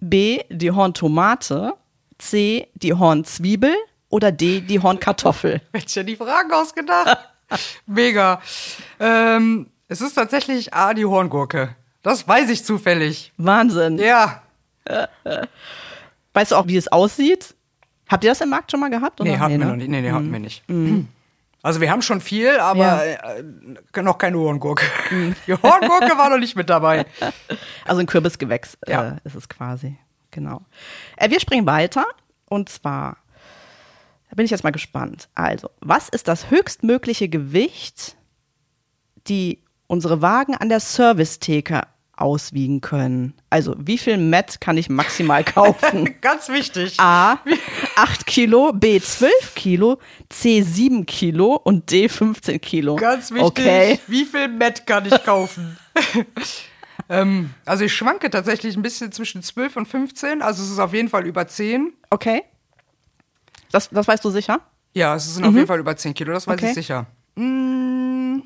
B. 0.00 0.42
Die 0.50 0.70
Horntomate. 0.70 1.74
C. 2.18 2.68
Die 2.74 2.94
Hornzwiebel. 2.94 3.74
Oder 4.08 4.30
D. 4.30 4.60
Die 4.60 4.80
Hornkartoffel. 4.80 5.60
Hätte 5.72 6.00
ja 6.00 6.02
die 6.02 6.16
Fragen 6.16 6.52
ausgedacht. 6.52 7.31
Mega. 7.86 8.40
Ähm, 9.00 9.68
es 9.88 10.00
ist 10.00 10.14
tatsächlich 10.14 10.72
A, 10.74 10.94
die 10.94 11.04
Horngurke. 11.04 11.74
Das 12.02 12.26
weiß 12.26 12.50
ich 12.50 12.64
zufällig. 12.64 13.32
Wahnsinn. 13.36 13.98
Ja. 13.98 14.42
Weißt 16.34 16.52
du 16.52 16.56
auch, 16.56 16.66
wie 16.66 16.76
es 16.76 16.88
aussieht? 16.88 17.54
Habt 18.08 18.24
ihr 18.24 18.30
das 18.30 18.40
im 18.40 18.50
Markt 18.50 18.70
schon 18.70 18.80
mal 18.80 18.90
gehabt? 18.90 19.20
Oder? 19.20 19.30
Nee, 19.30 19.38
hatten 19.38 19.52
wir 19.52 19.58
ne? 19.58 19.66
noch 19.66 19.76
nicht. 19.76 19.88
Nee, 19.88 20.00
nee, 20.00 20.10
hatten 20.10 20.32
wir 20.32 20.38
nicht. 20.40 20.64
Also 21.62 21.80
wir 21.80 21.90
haben 21.90 22.02
schon 22.02 22.20
viel, 22.20 22.58
aber 22.58 23.04
äh, 23.04 24.02
noch 24.02 24.18
keine 24.18 24.36
Horngurke. 24.38 24.84
Die 25.46 25.52
Horngurke 25.52 26.18
war 26.18 26.28
noch 26.28 26.38
nicht 26.38 26.56
mit 26.56 26.68
dabei. 26.68 27.06
Also 27.86 28.00
ein 28.00 28.06
Kürbisgewächs 28.06 28.76
Ja. 28.86 29.10
äh, 29.12 29.16
ist 29.24 29.36
es 29.36 29.48
quasi. 29.48 29.96
Genau. 30.32 30.62
Äh, 31.16 31.30
wir 31.30 31.38
springen 31.38 31.66
weiter. 31.66 32.04
Und 32.48 32.68
zwar, 32.68 33.16
da 34.32 34.36
bin 34.36 34.46
ich 34.46 34.50
jetzt 34.50 34.64
mal 34.64 34.70
gespannt. 34.70 35.28
Also, 35.34 35.68
was 35.80 36.08
ist 36.08 36.26
das 36.26 36.50
höchstmögliche 36.50 37.28
Gewicht, 37.28 38.16
die 39.28 39.62
unsere 39.88 40.22
Wagen 40.22 40.54
an 40.54 40.70
der 40.70 40.80
Servicetheke 40.80 41.82
auswiegen 42.16 42.80
können? 42.80 43.34
Also, 43.50 43.74
wie 43.78 43.98
viel 43.98 44.16
Met 44.16 44.58
kann 44.62 44.78
ich 44.78 44.88
maximal 44.88 45.44
kaufen? 45.44 46.14
Ganz 46.22 46.48
wichtig. 46.48 46.98
A, 46.98 47.40
8 47.96 48.24
Kilo, 48.24 48.72
B, 48.72 48.98
12 48.98 49.54
Kilo, 49.54 49.98
C, 50.30 50.62
7 50.62 51.04
Kilo 51.04 51.56
und 51.56 51.90
D, 51.90 52.08
15 52.08 52.58
Kilo. 52.58 52.96
Ganz 52.96 53.32
wichtig. 53.32 53.46
Okay. 53.46 54.00
Wie 54.06 54.24
viel 54.24 54.48
Met 54.48 54.86
kann 54.86 55.04
ich 55.04 55.24
kaufen? 55.24 55.76
ähm, 57.10 57.50
also 57.66 57.84
ich 57.84 57.94
schwanke 57.94 58.30
tatsächlich 58.30 58.76
ein 58.76 58.82
bisschen 58.82 59.12
zwischen 59.12 59.42
12 59.42 59.76
und 59.76 59.88
15. 59.88 60.40
Also 60.40 60.62
es 60.62 60.70
ist 60.70 60.78
auf 60.78 60.94
jeden 60.94 61.10
Fall 61.10 61.26
über 61.26 61.46
10. 61.46 61.92
Okay. 62.08 62.44
Das, 63.72 63.88
das 63.90 64.06
weißt 64.06 64.24
du 64.24 64.30
sicher? 64.30 64.60
Ja, 64.94 65.16
es 65.16 65.34
sind 65.34 65.44
auf 65.44 65.54
jeden 65.54 65.66
Fall 65.66 65.80
über 65.80 65.96
10 65.96 66.14
Kilo, 66.14 66.32
das 66.32 66.46
weiß 66.46 66.54
Okay. 66.54 66.68
ich 66.68 66.74
sicher. 66.74 67.06
Mm. 67.34 68.42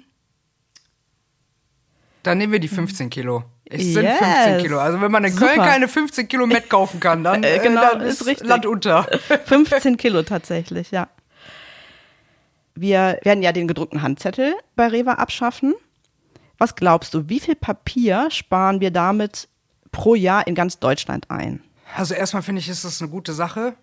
Dann 2.22 2.38
nehmen 2.38 2.52
wir 2.52 2.60
die 2.60 2.68
15 2.68 3.10
Kilo. 3.10 3.44
Es 3.64 3.82
sind 3.82 4.04
Yes. 4.04 4.18
15 4.18 4.58
Kilo. 4.62 4.78
Also 4.78 5.00
wenn 5.00 5.10
man 5.10 5.24
in 5.24 5.32
Super. 5.32 5.46
Köln 5.46 5.58
keine 5.58 5.88
15 5.88 6.28
Kilo 6.28 6.46
Met 6.46 6.70
kaufen 6.70 7.00
kann, 7.00 7.24
dann, 7.24 7.42
Äh, 7.44 7.58
genau, 7.58 7.80
dann 7.80 8.00
ist 8.02 8.20
ist, 8.20 8.26
richtig. 8.26 8.48
Land 8.48 8.64
unter. 8.66 9.04
15 9.46 9.96
Kilo 9.96 10.22
tatsächlich, 10.22 10.90
ja. 10.92 11.08
Wir 12.74 13.18
werden 13.22 13.42
ja 13.42 13.52
den 13.52 13.66
gedruckten 13.68 14.02
Handzettel 14.02 14.54
bei 14.76 14.86
Rewe 14.88 15.18
abschaffen. 15.18 15.74
Was 16.58 16.74
glaubst 16.76 17.12
du, 17.14 17.28
wie 17.28 17.40
viel 17.40 17.54
Papier 17.56 18.28
sparen 18.30 18.80
wir 18.80 18.90
damit 18.90 19.48
pro 19.92 20.14
Jahr 20.14 20.46
in 20.46 20.54
ganz 20.54 20.78
Deutschland 20.78 21.30
ein? 21.30 21.62
Also 21.96 22.14
erstmal 22.14 22.42
finde 22.42 22.60
ich, 22.60 22.68
ist 22.68 22.84
das 22.84 23.00
eine 23.00 23.10
gute 23.10 23.32
Sache. 23.32 23.74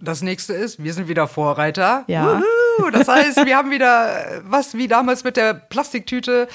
Das 0.00 0.22
nächste 0.22 0.52
ist, 0.52 0.82
wir 0.82 0.92
sind 0.92 1.08
wieder 1.08 1.26
Vorreiter. 1.28 2.04
Ja. 2.06 2.40
Wuhu! 2.78 2.90
Das 2.90 3.08
heißt, 3.08 3.44
wir 3.46 3.56
haben 3.56 3.70
wieder 3.70 4.42
was 4.44 4.74
wie 4.74 4.88
damals 4.88 5.24
mit 5.24 5.36
der 5.36 5.54
Plastiktüte 5.54 6.48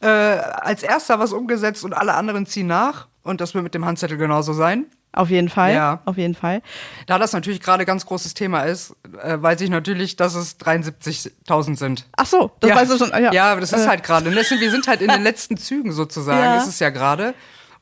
äh, 0.00 0.06
als 0.06 0.82
erster 0.82 1.18
was 1.18 1.32
umgesetzt 1.32 1.84
und 1.84 1.92
alle 1.92 2.14
anderen 2.14 2.46
ziehen 2.46 2.66
nach. 2.66 3.06
Und 3.22 3.40
das 3.40 3.54
wird 3.54 3.64
mit 3.64 3.74
dem 3.74 3.84
Handzettel 3.84 4.16
genauso 4.16 4.52
sein. 4.52 4.86
Auf 5.12 5.30
jeden 5.30 5.48
Fall. 5.48 5.72
Ja. 5.72 6.00
Auf 6.04 6.18
jeden 6.18 6.34
Fall. 6.34 6.60
Da 7.06 7.18
das 7.18 7.32
natürlich 7.32 7.60
gerade 7.62 7.86
ganz 7.86 8.04
großes 8.04 8.34
Thema 8.34 8.62
ist, 8.62 8.94
äh, 9.22 9.40
weiß 9.40 9.60
ich 9.62 9.70
natürlich, 9.70 10.16
dass 10.16 10.34
es 10.34 10.58
73.000 10.60 11.76
sind. 11.78 12.06
Ach 12.16 12.26
so, 12.26 12.50
das 12.60 12.70
weißt 12.74 12.92
du 12.92 12.98
schon. 12.98 13.12
ah, 13.12 13.18
Ja, 13.18 13.32
ja 13.32 13.56
das 13.56 13.72
ist 13.72 13.84
Äh, 13.84 13.88
halt 13.88 14.02
gerade. 14.04 14.30
ne? 14.30 14.36
Wir 14.36 14.70
sind 14.70 14.86
halt 14.86 15.00
in 15.00 15.08
den 15.08 15.22
letzten 15.24 15.56
Zügen 15.56 15.92
sozusagen. 15.92 16.38
Ja. 16.42 16.58
Ist 16.58 16.66
es 16.68 16.78
ja 16.80 16.90
gerade. 16.90 17.34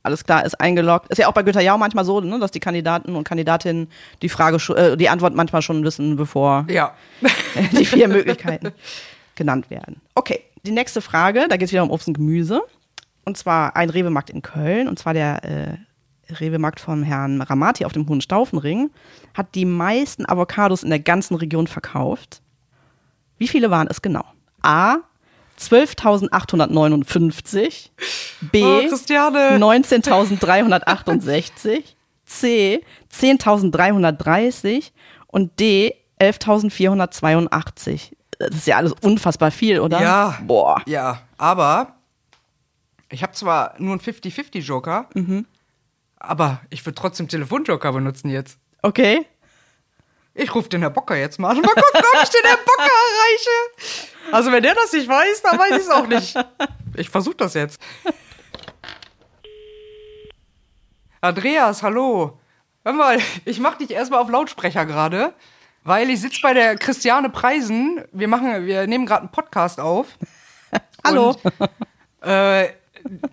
Alles 0.04 0.22
klar, 0.22 0.44
ist 0.44 0.60
eingeloggt. 0.60 1.10
Ist 1.10 1.16
ja 1.16 1.28
auch 1.28 1.32
bei 1.32 1.42
Günther 1.42 1.62
Jauch 1.62 1.78
manchmal 1.78 2.04
so, 2.04 2.20
ne, 2.20 2.38
dass 2.38 2.50
die 2.50 2.60
Kandidaten 2.60 3.16
und 3.16 3.24
Kandidatinnen 3.24 3.88
die 4.20 4.28
Frage, 4.28 4.58
äh, 4.74 4.96
die 4.98 5.08
Antwort 5.08 5.34
manchmal 5.34 5.62
schon 5.62 5.82
wissen, 5.82 6.16
bevor 6.16 6.66
Ja. 6.68 6.94
die 7.72 7.86
vier 7.86 8.06
Möglichkeiten 8.08 8.72
genannt 9.34 9.70
werden. 9.70 10.02
Okay, 10.14 10.42
die 10.66 10.72
nächste 10.72 11.00
Frage, 11.00 11.46
da 11.48 11.56
geht 11.56 11.68
es 11.68 11.72
wieder 11.72 11.82
um 11.82 11.90
Obst 11.90 12.06
und 12.06 12.14
Gemüse. 12.14 12.62
Und 13.24 13.38
zwar 13.38 13.76
ein 13.76 13.88
Rewe-Markt 13.88 14.28
in 14.28 14.42
Köln, 14.42 14.88
und 14.88 14.98
zwar 14.98 15.14
der 15.14 15.42
äh, 15.42 16.32
Rewe-Markt 16.34 16.80
vom 16.80 17.02
Herrn 17.02 17.40
Ramati 17.40 17.86
auf 17.86 17.92
dem 17.92 18.06
Hohen 18.06 18.20
Staufenring, 18.20 18.90
hat 19.32 19.54
die 19.54 19.64
meisten 19.64 20.28
Avocados 20.28 20.82
in 20.82 20.90
der 20.90 21.00
ganzen 21.00 21.34
Region 21.34 21.66
verkauft. 21.66 22.42
Wie 23.38 23.48
viele 23.48 23.70
waren 23.70 23.88
es 23.88 24.02
genau? 24.02 24.24
A. 24.60 24.96
12.859. 25.60 27.90
B. 28.52 28.62
Oh, 28.64 28.88
Christiane. 28.88 29.58
19.368. 29.58 31.82
C. 32.26 32.82
10.330. 33.12 34.92
Und 35.26 35.58
D. 35.60 35.94
11.482. 36.20 38.12
Das 38.38 38.50
ist 38.54 38.66
ja 38.66 38.76
alles 38.78 38.92
unfassbar 39.02 39.50
viel, 39.50 39.80
oder? 39.80 40.00
Ja. 40.00 40.38
Boah. 40.42 40.80
Ja, 40.86 41.20
aber 41.38 41.94
ich 43.10 43.22
habe 43.22 43.32
zwar 43.32 43.74
nur 43.78 43.92
einen 43.92 44.00
50-50-Joker, 44.00 45.08
Mhm. 45.14 45.46
aber 46.18 46.60
ich 46.70 46.84
würde 46.86 46.94
trotzdem 46.94 47.28
Telefonjoker 47.28 47.92
benutzen 47.92 48.30
jetzt. 48.30 48.58
Okay. 48.82 49.26
Ich 50.34 50.52
rufe 50.54 50.68
den 50.68 50.80
Herr 50.80 50.90
Bocker 50.90 51.16
jetzt 51.16 51.38
mal 51.38 51.50
an. 51.50 51.60
Mal 51.60 51.68
gucken, 51.68 51.82
ob 51.94 52.04
ich 52.22 52.28
den 52.30 52.42
Herr 52.44 52.56
Bocker 52.56 52.82
erreiche. 52.90 53.50
Also 54.32 54.52
wenn 54.52 54.62
der 54.62 54.74
das 54.74 54.92
nicht 54.92 55.08
weiß, 55.08 55.42
dann 55.42 55.58
weiß 55.58 55.70
ich 55.70 55.76
es 55.78 55.90
auch 55.90 56.06
nicht. 56.06 56.36
Ich 56.96 57.10
versuche 57.10 57.34
das 57.34 57.54
jetzt. 57.54 57.80
Andreas, 61.20 61.82
hallo. 61.82 62.38
Hör 62.84 62.92
mal, 62.92 63.18
ich 63.44 63.58
mach 63.58 63.74
dich 63.74 63.90
erstmal 63.90 64.20
auf 64.20 64.30
Lautsprecher 64.30 64.86
gerade, 64.86 65.34
weil 65.82 66.08
ich 66.08 66.20
sitze 66.20 66.38
bei 66.40 66.54
der 66.54 66.76
Christiane 66.76 67.30
Preisen. 67.30 68.04
Wir 68.12 68.28
machen, 68.28 68.64
wir 68.64 68.86
nehmen 68.86 69.06
gerade 69.06 69.22
einen 69.22 69.32
Podcast 69.32 69.80
auf. 69.80 70.06
Hallo. 71.04 71.34
Und, 72.20 72.28
äh, 72.28 72.66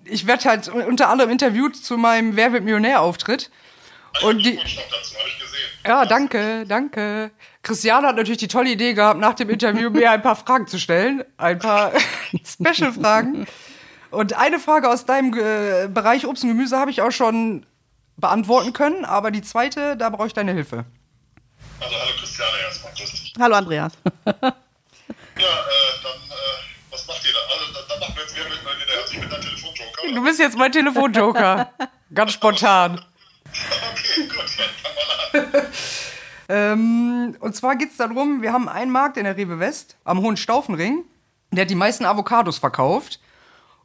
ich 0.05 0.25
werde 0.25 0.45
halt 0.45 0.67
unter 0.67 1.09
anderem 1.09 1.29
interviewt 1.29 1.75
zu 1.75 1.97
meinem 1.97 2.35
Wer 2.35 2.53
wird 2.53 2.63
Millionär-Auftritt. 2.63 3.51
Und 4.23 4.39
die, 4.39 4.55
dazu. 4.55 5.15
Ja, 5.85 6.05
danke, 6.05 6.65
danke. 6.67 7.31
Christiane 7.63 8.07
hat 8.07 8.15
natürlich 8.15 8.39
die 8.39 8.47
tolle 8.47 8.69
Idee 8.71 8.93
gehabt, 8.93 9.19
nach 9.19 9.33
dem 9.33 9.49
Interview 9.49 9.89
mir 9.89 10.11
ein 10.11 10.21
paar 10.21 10.35
Fragen 10.35 10.67
zu 10.67 10.79
stellen. 10.79 11.23
Ein 11.37 11.59
paar 11.59 11.91
Special-Fragen. 12.45 13.47
Und 14.11 14.33
eine 14.33 14.59
Frage 14.59 14.89
aus 14.89 15.05
deinem 15.05 15.33
äh, 15.33 15.87
Bereich 15.87 16.27
Obst 16.27 16.43
und 16.43 16.49
Gemüse 16.49 16.77
habe 16.77 16.91
ich 16.91 17.01
auch 17.01 17.11
schon 17.11 17.65
beantworten 18.17 18.73
können, 18.73 19.05
aber 19.05 19.31
die 19.31 19.41
zweite, 19.41 19.95
da 19.97 20.09
brauche 20.09 20.27
ich 20.27 20.33
deine 20.33 20.51
Hilfe. 20.53 20.85
Also 21.79 21.95
hallo 21.95 22.11
Christiane 22.19 22.51
erstmal, 22.63 22.93
grüß 22.93 23.09
dich. 23.09 23.33
Hallo 23.39 23.55
Andreas. 23.55 23.93
Ja, 24.25 24.31
äh, 24.31 24.41
dann, 24.43 24.51
äh, 26.13 26.91
was 26.91 27.07
macht 27.07 27.25
ihr 27.25 27.31
da? 27.33 27.39
Also 27.51 27.73
dann, 27.73 27.83
dann 27.89 27.99
machen 27.99 28.15
wir 28.15 28.23
jetzt 28.23 28.35
Wer 28.35 28.43
wird 28.49 28.63
Millionär? 28.63 29.01
Also 29.01 29.13
ich 29.13 29.19
bin 29.19 29.29
dein 29.29 29.41
Telefonjoker. 29.41 30.13
Du 30.13 30.23
bist 30.23 30.39
jetzt 30.39 30.57
mein 30.57 30.71
Telefonjoker. 30.71 31.71
Ganz 32.13 32.33
spontan. 32.33 33.05
Okay, 33.51 34.27
gut, 34.27 34.37
dann 34.37 34.69
fang 34.81 34.95
mal 34.95 35.13
an. 35.13 35.20
Ähm, 36.51 37.35
und 37.39 37.55
zwar 37.55 37.77
geht 37.77 37.91
es 37.91 37.97
darum, 37.97 38.41
wir 38.41 38.51
haben 38.51 38.67
einen 38.67 38.91
Markt 38.91 39.15
in 39.15 39.23
der 39.23 39.37
Rewe 39.37 39.59
West 39.59 39.95
am 40.03 40.19
Hohen 40.19 40.35
Staufenring, 40.35 41.05
der 41.51 41.61
hat 41.61 41.69
die 41.69 41.75
meisten 41.75 42.03
Avocados 42.03 42.57
verkauft. 42.57 43.21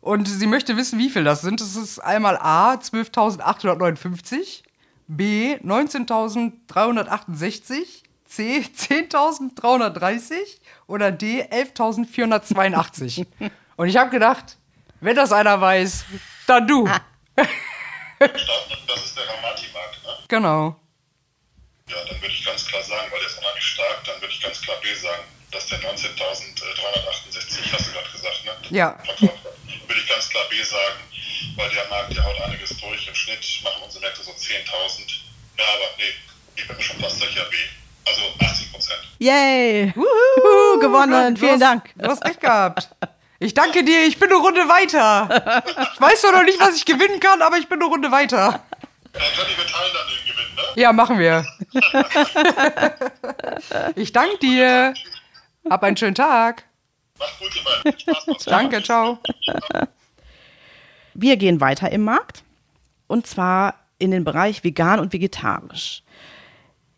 Und 0.01 0.27
sie 0.27 0.49
möchte 0.49 0.77
wissen, 0.77 0.99
wie 0.99 1.11
viel 1.11 1.23
das 1.23 1.43
sind. 1.43 1.61
Das 1.61 1.77
ist 1.77 2.01
einmal 2.01 2.37
A, 2.37 2.73
12.859, 2.75 4.65
B, 5.07 5.55
19.368, 5.57 8.03
C, 8.25 8.59
10.330 8.59 10.35
oder 10.89 11.13
D, 11.13 11.45
11.482. 11.45 13.27
Und 13.77 13.87
ich 13.89 13.97
habe 13.97 14.11
gedacht, 14.11 14.59
wenn 15.01 15.15
das 15.15 15.31
einer 15.33 15.61
weiß, 15.61 16.05
dann 16.49 16.67
du. 16.67 16.87
Starten, 16.97 17.07
das 18.89 19.05
ist 19.05 19.17
der 19.17 19.29
Ramati-Markt, 19.29 20.05
ne? 20.05 20.11
Genau. 20.29 20.81
Ja, 21.89 21.97
dann 22.05 22.21
würde 22.21 22.35
ich 22.35 22.45
ganz 22.45 22.67
klar 22.67 22.83
sagen, 22.83 23.07
weil 23.13 23.21
der 23.21 23.29
ist 23.29 23.39
unheimlich 23.39 23.65
stark, 23.65 24.03
dann 24.07 24.21
würde 24.21 24.35
ich 24.35 24.43
ganz 24.43 24.61
klar 24.61 24.77
B 24.83 24.93
sagen, 24.95 25.23
dass 25.53 25.67
der 25.69 25.79
19.368, 25.79 27.73
hast 27.73 27.87
du 27.87 27.93
gerade 27.93 28.11
gesagt, 28.11 28.45
ne? 28.45 28.77
Ja. 28.77 28.99
Würde 29.21 30.01
ich 30.01 30.09
ganz 30.09 30.29
klar 30.29 30.45
B 30.51 30.61
sagen, 30.63 30.99
weil 31.55 31.71
der 31.71 31.87
Markt, 31.89 32.17
der 32.17 32.25
haut 32.25 32.41
einiges 32.41 32.77
durch. 32.81 33.07
Im 33.07 33.15
Schnitt 33.15 33.61
machen 33.63 33.83
unsere 33.85 34.03
Märkte 34.03 34.25
so 34.25 34.33
10.000. 34.33 34.35
Ja, 35.59 35.65
aber 35.65 35.85
nee, 35.99 36.13
ich 36.57 36.67
bin 36.67 36.77
mir 36.77 36.83
schon 36.83 36.99
fast 36.99 37.21
sicher 37.21 37.45
B. 37.45 37.57
Also 38.05 38.23
80 38.41 38.73
Prozent. 38.73 39.01
Yay. 39.19 39.93
Wuhu, 39.95 40.81
gewonnen. 40.81 41.37
Du 41.37 41.41
Vielen 41.41 41.53
hast, 41.53 41.61
Dank. 41.63 41.93
Du 41.95 42.09
hast 42.09 42.25
recht 42.25 42.41
gehabt. 42.41 42.89
Ich 43.39 43.55
danke 43.55 43.85
dir, 43.85 44.07
ich 44.07 44.19
bin 44.19 44.29
eine 44.29 44.39
Runde 44.41 44.69
weiter. 44.69 45.63
Ich 45.95 46.01
weiß 46.01 46.21
zwar 46.21 46.33
noch 46.33 46.43
nicht, 46.43 46.59
was 46.59 46.75
ich 46.77 46.85
gewinnen 46.85 47.21
kann, 47.21 47.43
aber 47.43 47.59
ich 47.59 47.69
bin 47.69 47.81
eine 47.81 47.89
Runde 47.89 48.11
weiter. 48.11 48.65
Dann 49.13 49.23
können 49.35 49.57
wir 49.57 49.67
teilen 49.67 49.93
dann 49.95 50.07
ne? 50.07 50.26
Ja, 50.77 50.93
machen 50.93 51.19
wir. 51.19 51.45
Ich 53.95 54.13
danke 54.13 54.37
dir. 54.39 54.93
Hab 55.69 55.83
einen 55.83 55.97
schönen 55.97 56.15
Tag. 56.15 56.65
Macht 57.19 58.07
gut. 58.27 58.47
Danke, 58.47 58.83
ciao. 58.83 59.19
Wir 61.15 61.39
gehen 61.39 61.63
weiter 61.63 61.91
im 61.91 62.05
Markt 62.05 62.45
und 63.07 63.27
zwar 63.27 63.75
in 63.99 64.11
den 64.11 64.25
Bereich 64.25 64.65
vegan 64.65 65.01
und 65.01 65.15
vegetarisch. 65.15 66.03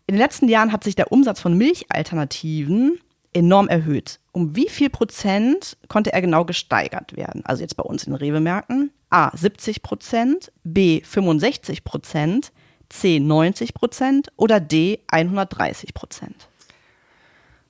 In 0.08 0.16
den 0.16 0.20
letzten 0.20 0.48
Jahren 0.48 0.72
hat 0.72 0.82
sich 0.82 0.96
der 0.96 1.12
Umsatz 1.12 1.40
von 1.40 1.56
Milchalternativen 1.56 2.98
enorm 3.32 3.68
erhöht. 3.68 4.18
Um 4.32 4.56
wie 4.56 4.68
viel 4.68 4.90
Prozent 4.90 5.76
konnte 5.86 6.12
er 6.12 6.20
genau 6.20 6.44
gesteigert 6.44 7.14
werden? 7.16 7.44
Also 7.44 7.62
jetzt 7.62 7.76
bei 7.76 7.84
uns 7.84 8.04
in 8.04 8.14
Rewe-Märkten. 8.14 8.90
A 9.10 9.30
70 9.36 9.82
Prozent, 9.82 10.50
B 10.64 11.00
65 11.02 11.84
Prozent, 11.84 12.52
C 12.88 13.20
90 13.20 13.74
Prozent 13.74 14.32
oder 14.36 14.60
D 14.60 15.00
130 15.08 15.94
Prozent. 15.94 16.48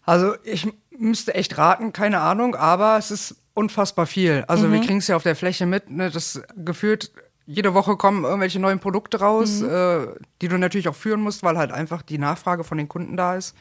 Also 0.05 0.35
ich 0.45 0.67
müsste 0.97 1.35
echt 1.35 1.59
raten, 1.59 1.93
keine 1.93 2.21
Ahnung, 2.21 2.55
aber 2.55 2.97
es 2.99 3.11
ist 3.11 3.37
unfassbar 3.55 4.07
viel. 4.07 4.45
Also 4.49 4.71
wir 4.73 4.81
kriegen 4.81 4.99
es 4.99 5.09
ja 5.09 5.17
auf 5.17 5.23
der 5.23 5.37
Fläche 5.37 5.67
mit, 5.67 5.91
ne, 5.91 6.11
das 6.11 6.41
gefühlt 6.57 7.13
jede 7.49 7.73
Woche 7.73 7.97
kommen 7.97 8.25
irgendwelche 8.25 8.61
neuen 8.61 8.79
Produkte 8.79 9.21
raus, 9.21 9.63
äh, 9.63 10.07
die 10.43 10.49
du 10.49 10.59
natürlich 10.59 10.89
auch 10.89 10.95
führen 10.95 11.23
musst, 11.23 11.43
weil 11.43 11.57
halt 11.57 11.73
einfach 11.73 12.03
die 12.03 12.19
Nachfrage 12.19 12.63
von 12.63 12.77
den 12.77 12.89
Kunden 12.89 13.17
da 13.17 13.37
ist. 13.37 13.57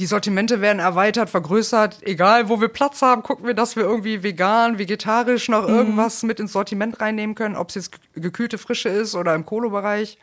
Die 0.00 0.06
Sortimente 0.06 0.60
werden 0.60 0.80
erweitert, 0.80 1.30
vergrößert. 1.30 1.98
Egal, 2.02 2.48
wo 2.48 2.60
wir 2.60 2.66
Platz 2.68 3.00
haben, 3.00 3.22
gucken 3.22 3.46
wir, 3.46 3.54
dass 3.54 3.76
wir 3.76 3.84
irgendwie 3.84 4.24
vegan, 4.24 4.76
vegetarisch 4.78 5.48
noch 5.48 5.68
irgendwas 5.68 6.24
mit 6.24 6.40
ins 6.40 6.52
Sortiment 6.52 7.00
reinnehmen 7.00 7.36
können, 7.36 7.54
ob 7.54 7.68
es 7.68 7.76
jetzt 7.76 7.92
ge- 7.92 8.00
gekühlte 8.22 8.58
Frische 8.58 8.88
ist 8.88 9.14
oder 9.14 9.34
im 9.36 9.46
Kolo-Bereich. 9.46 10.18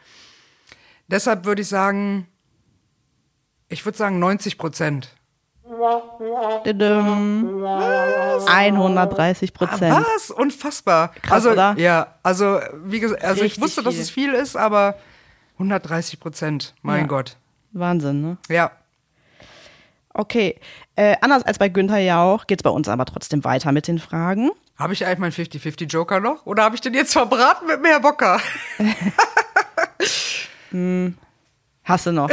Deshalb 1.08 1.46
würde 1.46 1.62
ich 1.62 1.70
sagen, 1.70 2.28
ich 3.70 3.86
würde 3.86 3.98
sagen 3.98 4.20
90 4.20 4.58
Prozent. 4.58 5.16
Didim. 6.66 7.64
130 8.46 9.54
Prozent. 9.54 9.96
Ah, 9.96 10.04
Was? 10.16 10.32
Unfassbar. 10.32 11.10
Krass, 11.22 11.32
also, 11.32 11.52
oder? 11.52 11.76
Ja, 11.78 12.16
also, 12.24 12.60
wie 12.84 13.00
gesagt, 13.00 13.24
also 13.24 13.44
ich 13.44 13.60
wusste, 13.62 13.84
dass 13.84 13.96
es 13.96 14.10
viel 14.10 14.34
ist, 14.34 14.58
aber 14.58 14.96
130 15.58 16.20
Prozent. 16.20 16.74
Mein 16.82 17.02
Ja. 17.02 17.08
Gott. 17.08 17.38
Wahnsinn, 17.72 18.22
ne? 18.22 18.38
Ja. 18.50 18.72
Okay. 20.14 20.60
Äh, 20.96 21.16
anders 21.22 21.44
als 21.44 21.58
bei 21.58 21.70
Günther 21.70 22.00
Jauch 22.00 22.48
geht 22.48 22.60
es 22.60 22.64
bei 22.64 22.70
uns 22.70 22.88
aber 22.88 23.06
trotzdem 23.06 23.44
weiter 23.44 23.72
mit 23.72 23.88
den 23.88 24.00
Fragen. 24.00 24.52
Habe 24.78 24.94
ich 24.94 25.06
eigentlich 25.06 25.20
meinen 25.20 25.32
50-50 25.32 25.86
Joker 25.86 26.20
noch? 26.20 26.46
Oder 26.46 26.64
habe 26.64 26.76
ich 26.76 26.82
den 26.82 26.94
jetzt 26.94 27.14
verbraten 27.14 27.68
mit 27.68 27.82
mehr 27.82 28.00
Bocker? 28.00 28.40
Hast 31.84 32.06
du 32.06 32.12
noch. 32.12 32.30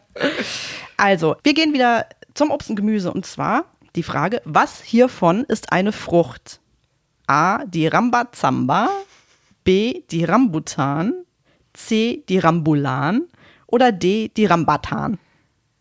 also, 0.96 1.36
wir 1.42 1.54
gehen 1.54 1.72
wieder 1.72 2.06
zum 2.34 2.50
Obst 2.50 2.70
und 2.70 2.76
Gemüse 2.76 3.12
und 3.12 3.24
zwar 3.24 3.64
die 3.94 4.02
Frage, 4.02 4.42
was 4.44 4.82
hiervon 4.82 5.44
ist 5.44 5.72
eine 5.72 5.92
Frucht? 5.92 6.60
A, 7.26 7.64
die 7.64 7.86
Rambazamba, 7.86 8.88
B, 9.64 10.02
die 10.10 10.24
Rambutan, 10.24 11.14
C, 11.72 12.24
die 12.28 12.38
Rambulan 12.38 13.22
oder 13.66 13.92
D, 13.92 14.28
die 14.28 14.46
Rambatan? 14.46 15.18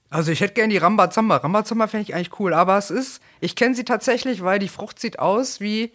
Also 0.09 0.31
ich 0.31 0.39
hätte 0.41 0.53
gern 0.53 0.69
die 0.69 0.77
Rambazamba. 0.77 1.37
Rambazamba 1.37 1.87
fände 1.87 2.03
ich 2.03 2.15
eigentlich 2.15 2.39
cool, 2.39 2.53
aber 2.53 2.77
es 2.77 2.91
ist, 2.91 3.21
ich 3.41 3.55
kenne 3.55 3.75
sie 3.75 3.83
tatsächlich, 3.85 4.43
weil 4.43 4.59
die 4.59 4.67
Frucht 4.67 4.99
sieht 4.99 5.19
aus 5.19 5.59
wie, 5.59 5.91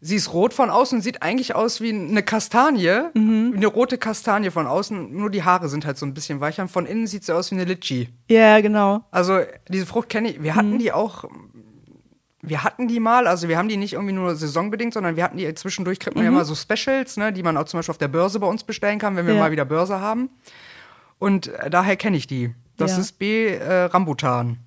sie 0.00 0.16
ist 0.16 0.32
rot 0.32 0.52
von 0.52 0.68
außen 0.70 0.98
und 0.98 1.02
sieht 1.02 1.22
eigentlich 1.22 1.54
aus 1.54 1.80
wie 1.80 1.90
eine 1.92 2.22
Kastanie, 2.22 3.02
wie 3.14 3.56
eine 3.56 3.66
rote 3.66 3.98
Kastanie 3.98 4.50
von 4.50 4.66
außen, 4.66 5.16
nur 5.16 5.30
die 5.30 5.42
Haare 5.42 5.68
sind 5.68 5.86
halt 5.86 5.96
so 5.98 6.04
ein 6.06 6.14
bisschen 6.14 6.40
weicher 6.40 6.62
und 6.62 6.70
von 6.70 6.86
innen 6.86 7.06
sieht 7.06 7.24
sie 7.24 7.34
aus 7.34 7.50
wie 7.50 7.54
eine 7.56 7.64
Litchi. 7.64 8.08
Ja, 8.28 8.60
genau. 8.60 9.04
Also 9.10 9.38
diese 9.68 9.86
Frucht 9.86 10.08
kenne 10.08 10.30
ich, 10.30 10.42
wir 10.42 10.54
hatten 10.54 10.78
die 10.78 10.92
auch, 10.92 11.24
wir 12.42 12.62
hatten 12.64 12.88
die 12.88 13.00
mal, 13.00 13.26
also 13.26 13.48
wir 13.48 13.56
haben 13.56 13.68
die 13.68 13.76
nicht 13.76 13.94
irgendwie 13.94 14.12
nur 14.14 14.34
saisonbedingt, 14.36 14.92
sondern 14.94 15.16
wir 15.16 15.24
hatten 15.24 15.38
die 15.38 15.52
zwischendurch, 15.54 15.98
kriegt 15.98 16.14
man 16.16 16.24
ja 16.24 16.30
mal 16.30 16.44
so 16.44 16.54
Specials, 16.54 17.16
ne, 17.16 17.32
die 17.32 17.42
man 17.42 17.56
auch 17.56 17.64
zum 17.64 17.78
Beispiel 17.78 17.92
auf 17.92 17.98
der 17.98 18.08
Börse 18.08 18.38
bei 18.40 18.46
uns 18.46 18.64
bestellen 18.64 18.98
kann, 18.98 19.16
wenn 19.16 19.26
wir 19.26 19.34
Ja. 19.34 19.40
mal 19.40 19.50
wieder 19.52 19.64
Börse 19.64 20.00
haben. 20.00 20.28
Und 21.18 21.46
äh, 21.48 21.70
daher 21.70 21.96
kenne 21.96 22.16
ich 22.16 22.26
die. 22.26 22.52
Das 22.76 22.92
Ja. 22.92 22.98
ist 22.98 23.18
B. 23.18 23.48
Äh, 23.48 23.84
Rambutan. 23.84 24.58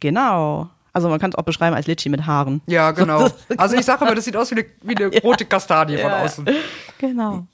Genau. 0.00 0.68
Also 0.92 1.08
man 1.08 1.18
kann 1.18 1.30
es 1.30 1.36
auch 1.36 1.42
beschreiben 1.42 1.74
als 1.74 1.86
Litschi 1.86 2.08
mit 2.08 2.24
Haaren. 2.26 2.62
Ja, 2.66 2.90
genau. 2.92 3.28
Also 3.56 3.76
ich 3.76 3.84
sage 3.84 4.04
immer, 4.04 4.14
das 4.14 4.24
sieht 4.24 4.36
aus 4.36 4.50
wie 4.50 4.56
eine, 4.60 4.66
wie 4.82 4.96
eine 4.96 5.16
rote 5.22 5.44
Kastanie 5.44 5.98
von 5.98 6.10
außen. 6.12 6.48
Genau. 6.98 7.46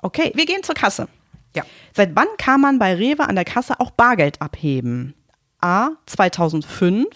Okay, 0.00 0.32
wir 0.34 0.46
gehen 0.46 0.62
zur 0.62 0.74
Kasse. 0.76 1.08
Ja. 1.54 1.64
Seit 1.92 2.14
wann 2.16 2.28
kann 2.38 2.60
man 2.60 2.78
bei 2.78 2.94
Rewe 2.94 3.28
an 3.28 3.34
der 3.34 3.44
Kasse 3.44 3.78
auch 3.80 3.90
Bargeld 3.90 4.40
abheben? 4.40 5.14
A. 5.60 5.90
2005, 6.06 7.06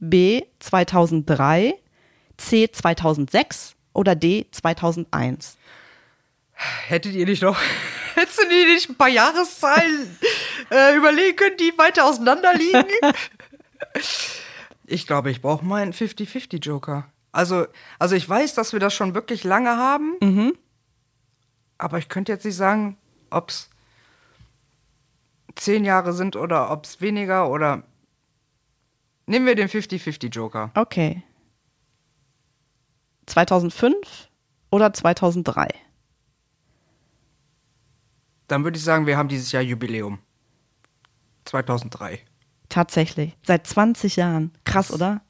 B. 0.00 0.42
2003, 0.58 1.74
C. 2.38 2.68
2006 2.72 3.74
oder 3.92 4.14
D. 4.16 4.46
2001? 4.50 5.58
Hättet 6.88 7.12
ihr 7.14 7.26
nicht 7.26 7.42
noch, 7.42 7.58
hättest 8.14 8.38
du 8.42 8.46
nicht 8.48 8.88
ein 8.90 8.96
paar 8.96 9.08
Jahreszahlen 9.08 10.16
äh, 10.70 10.96
überlegen 10.96 11.36
können, 11.36 11.56
die 11.56 11.72
weiter 11.76 12.04
auseinander 12.04 12.54
liegen? 12.54 12.84
ich 14.86 15.06
glaube, 15.06 15.30
ich 15.30 15.40
brauche 15.40 15.64
mal 15.64 15.82
einen 15.82 15.92
50-50-Joker. 15.92 17.06
Also, 17.32 17.66
also 17.98 18.14
ich 18.14 18.28
weiß, 18.28 18.54
dass 18.54 18.72
wir 18.72 18.80
das 18.80 18.94
schon 18.94 19.14
wirklich 19.14 19.42
lange 19.44 19.76
haben. 19.76 20.16
Aber 21.78 21.98
ich 21.98 22.08
könnte 22.08 22.30
jetzt 22.32 22.44
nicht 22.44 22.56
sagen, 22.56 22.96
ob 23.30 23.50
es 23.50 23.70
zehn 25.56 25.84
Jahre 25.84 26.12
sind 26.12 26.36
oder 26.36 26.70
ob 26.70 26.84
es 26.84 27.00
weniger 27.00 27.50
oder. 27.50 27.82
Nehmen 29.26 29.46
wir 29.46 29.54
den 29.54 29.68
50-50-Joker. 29.68 30.72
Okay. 30.74 31.22
2005 33.26 34.28
oder 34.70 34.92
2003? 34.92 35.68
Dann 38.48 38.64
würde 38.64 38.76
ich 38.76 38.84
sagen, 38.84 39.06
wir 39.06 39.16
haben 39.16 39.28
dieses 39.28 39.52
Jahr 39.52 39.62
Jubiläum. 39.62 40.18
2003. 41.44 42.20
Tatsächlich. 42.68 43.36
Seit 43.42 43.66
20 43.66 44.16
Jahren. 44.16 44.52
Krass, 44.64 44.90
oder? 44.90 45.20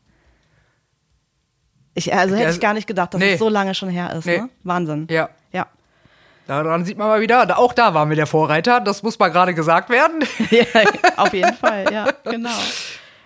Ich, 1.95 2.13
also 2.15 2.35
hätte 2.35 2.51
ich 2.51 2.61
gar 2.61 2.75
nicht 2.75 2.87
gedacht, 2.87 3.15
dass 3.15 3.21
nee. 3.21 3.35
es 3.35 3.39
so 3.39 3.49
lange 3.49 3.75
schon 3.75 3.89
her 3.89 4.13
ist. 4.15 4.25
Nee. 4.25 4.39
Ne? 4.39 4.49
Wahnsinn. 4.63 5.07
Ja. 5.11 5.29
Ja. 5.53 5.67
Daran 6.47 6.85
sieht 6.85 6.99
man 6.99 7.09
mal 7.09 7.21
wieder, 7.21 7.59
auch 7.59 7.73
da 7.73 7.95
waren 7.95 8.09
wir 8.09 8.17
der 8.17 8.27
Vorreiter, 8.27 8.81
das 8.81 9.03
muss 9.03 9.19
mal 9.19 9.29
gerade 9.29 9.55
gesagt 9.55 9.91
werden. 9.91 10.25
ja, 10.51 10.65
auf 11.17 11.33
jeden 11.33 11.55
Fall, 11.55 11.93
ja, 11.93 12.09
genau. 12.25 12.51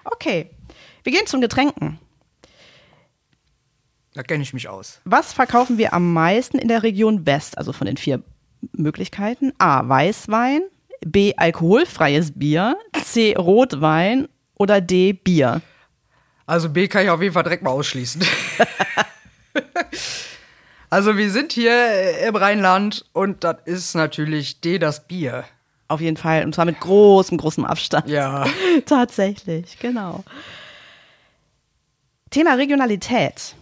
Okay, 0.04 0.50
wir 1.02 1.12
gehen 1.12 1.26
zum 1.26 1.40
Getränken. 1.40 1.98
Da 4.12 4.22
kenne 4.22 4.42
ich 4.42 4.52
mich 4.52 4.68
aus. 4.68 5.00
Was 5.04 5.32
verkaufen 5.32 5.78
wir 5.78 5.92
am 5.92 6.12
meisten 6.12 6.58
in 6.58 6.68
der 6.68 6.82
Region 6.82 7.26
West, 7.26 7.58
also 7.58 7.72
von 7.72 7.86
den 7.86 7.96
vier 7.96 8.22
Möglichkeiten? 8.72 9.52
A. 9.58 9.88
Weißwein, 9.88 10.62
B. 11.04 11.34
Alkoholfreies 11.36 12.38
Bier, 12.38 12.76
C. 13.02 13.34
Rotwein 13.36 14.28
oder 14.56 14.80
D. 14.80 15.12
Bier. 15.12 15.62
Also 16.46 16.68
B 16.68 16.88
kann 16.88 17.04
ich 17.04 17.10
auf 17.10 17.20
jeden 17.20 17.34
Fall 17.34 17.42
direkt 17.42 17.62
mal 17.62 17.70
ausschließen. 17.70 18.20
also 20.90 21.16
wir 21.16 21.30
sind 21.30 21.52
hier 21.52 21.72
äh, 21.72 22.28
im 22.28 22.36
Rheinland 22.36 23.04
und 23.12 23.42
das 23.42 23.56
ist 23.64 23.94
natürlich 23.94 24.60
D, 24.60 24.78
das 24.78 25.06
Bier. 25.06 25.44
Auf 25.88 26.00
jeden 26.00 26.16
Fall, 26.16 26.44
und 26.44 26.54
zwar 26.54 26.64
mit 26.64 26.80
großem, 26.80 27.38
großem 27.38 27.64
Abstand. 27.64 28.08
Ja. 28.08 28.46
Tatsächlich, 28.86 29.78
genau. 29.78 30.24
Thema 32.30 32.54
Regionalität. 32.54 33.54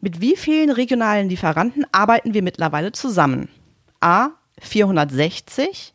Mit 0.00 0.20
wie 0.20 0.36
vielen 0.36 0.70
regionalen 0.70 1.28
Lieferanten 1.28 1.86
arbeiten 1.90 2.34
wir 2.34 2.42
mittlerweile 2.42 2.92
zusammen? 2.92 3.48
A 4.00 4.30
460, 4.60 5.93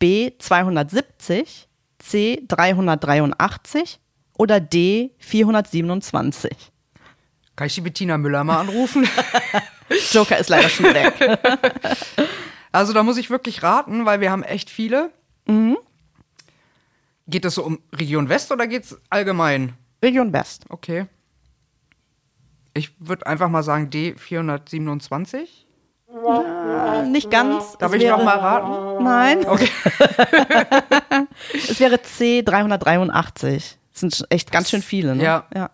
B 0.00 0.32
270, 0.38 1.68
C 2.00 2.42
383 2.48 4.00
oder 4.36 4.58
D 4.58 5.12
427? 5.18 6.50
Kann 7.54 7.66
ich 7.66 7.74
die 7.74 7.82
Bettina 7.82 8.18
Müller 8.18 8.42
mal 8.42 8.60
anrufen? 8.60 9.06
Joker 10.12 10.38
ist 10.38 10.48
leider 10.48 10.70
schon 10.70 10.86
weg. 10.86 11.38
also 12.72 12.92
da 12.92 13.02
muss 13.02 13.18
ich 13.18 13.28
wirklich 13.28 13.62
raten, 13.62 14.06
weil 14.06 14.20
wir 14.20 14.30
haben 14.30 14.42
echt 14.42 14.70
viele. 14.70 15.12
Mhm. 15.46 15.76
Geht 17.28 17.44
es 17.44 17.54
so 17.56 17.64
um 17.64 17.80
Region 17.92 18.28
West 18.30 18.50
oder 18.50 18.66
geht 18.66 18.84
es 18.84 18.98
allgemein? 19.10 19.74
Region 20.02 20.32
West. 20.32 20.64
Okay. 20.70 21.06
Ich 22.72 22.92
würde 22.98 23.26
einfach 23.26 23.50
mal 23.50 23.62
sagen 23.62 23.90
D427. 23.90 25.46
Na, 26.12 27.02
nicht 27.02 27.30
ganz. 27.30 27.76
Darf 27.78 27.92
es 27.92 27.98
ich 27.98 28.02
wäre, 28.04 28.16
noch 28.16 28.24
mal 28.24 28.38
raten? 28.38 29.04
Nein. 29.04 29.46
Okay. 29.46 29.68
es 31.68 31.78
wäre 31.80 31.96
C383. 31.96 33.76
Das 33.92 34.00
sind 34.00 34.26
echt 34.30 34.50
ganz 34.50 34.70
schön 34.70 34.82
viele, 34.82 35.14
ne? 35.14 35.22
Ja. 35.22 35.44
ja. 35.54 35.70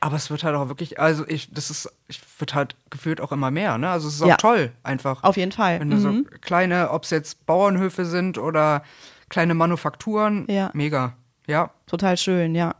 Aber 0.00 0.16
es 0.16 0.30
wird 0.30 0.44
halt 0.44 0.56
auch 0.56 0.68
wirklich, 0.68 0.98
also 0.98 1.26
ich, 1.28 1.52
das 1.52 1.70
ist, 1.70 1.92
ich 2.08 2.20
wird 2.38 2.54
halt 2.54 2.74
gefühlt 2.88 3.20
auch 3.20 3.32
immer 3.32 3.50
mehr, 3.50 3.76
ne? 3.78 3.90
Also 3.90 4.08
es 4.08 4.14
ist 4.14 4.22
auch 4.22 4.28
ja. 4.28 4.36
toll, 4.36 4.72
einfach. 4.82 5.22
Auf 5.22 5.36
jeden 5.36 5.52
Fall. 5.52 5.80
Wenn 5.80 5.90
du 5.90 5.96
mhm. 5.96 6.26
so 6.30 6.38
kleine, 6.40 6.90
ob 6.90 7.04
es 7.04 7.10
jetzt 7.10 7.46
Bauernhöfe 7.46 8.06
sind 8.06 8.38
oder 8.38 8.82
kleine 9.28 9.54
Manufakturen, 9.54 10.46
ja. 10.48 10.70
mega. 10.72 11.14
Ja. 11.46 11.70
Total 11.86 12.16
schön, 12.16 12.54
ja. 12.54 12.74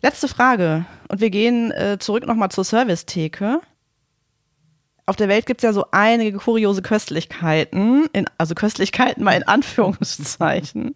Letzte 0.00 0.28
Frage. 0.28 0.84
Und 1.08 1.20
wir 1.20 1.30
gehen 1.30 1.70
äh, 1.72 1.98
zurück 1.98 2.26
nochmal 2.26 2.50
zur 2.50 2.64
Servicetheke. 2.64 3.60
Auf 5.06 5.16
der 5.16 5.28
Welt 5.28 5.44
gibt 5.44 5.60
es 5.60 5.64
ja 5.64 5.72
so 5.72 5.84
einige 5.90 6.38
kuriose 6.38 6.80
Köstlichkeiten, 6.80 8.06
in, 8.12 8.24
also 8.38 8.54
Köstlichkeiten 8.54 9.22
mal 9.22 9.32
in 9.36 9.42
Anführungszeichen. 9.42 10.94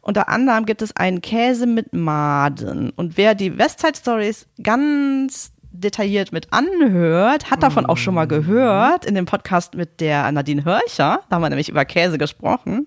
Unter 0.00 0.28
anderem 0.28 0.66
gibt 0.66 0.82
es 0.82 0.96
einen 0.96 1.22
Käse 1.22 1.66
mit 1.66 1.92
Maden. 1.92 2.90
Und 2.90 3.16
wer 3.16 3.34
die 3.34 3.56
Westside 3.56 3.96
Stories 3.96 4.46
ganz 4.62 5.52
detailliert 5.70 6.32
mit 6.32 6.52
anhört, 6.52 7.50
hat 7.50 7.62
davon 7.62 7.86
auch 7.86 7.96
schon 7.96 8.14
mal 8.14 8.26
gehört 8.26 9.04
in 9.04 9.14
dem 9.14 9.26
Podcast 9.26 9.74
mit 9.74 10.00
der 10.00 10.30
Nadine 10.30 10.64
Hörcher. 10.64 11.20
Da 11.28 11.36
haben 11.36 11.42
wir 11.42 11.48
nämlich 11.48 11.68
über 11.68 11.84
Käse 11.84 12.18
gesprochen. 12.18 12.86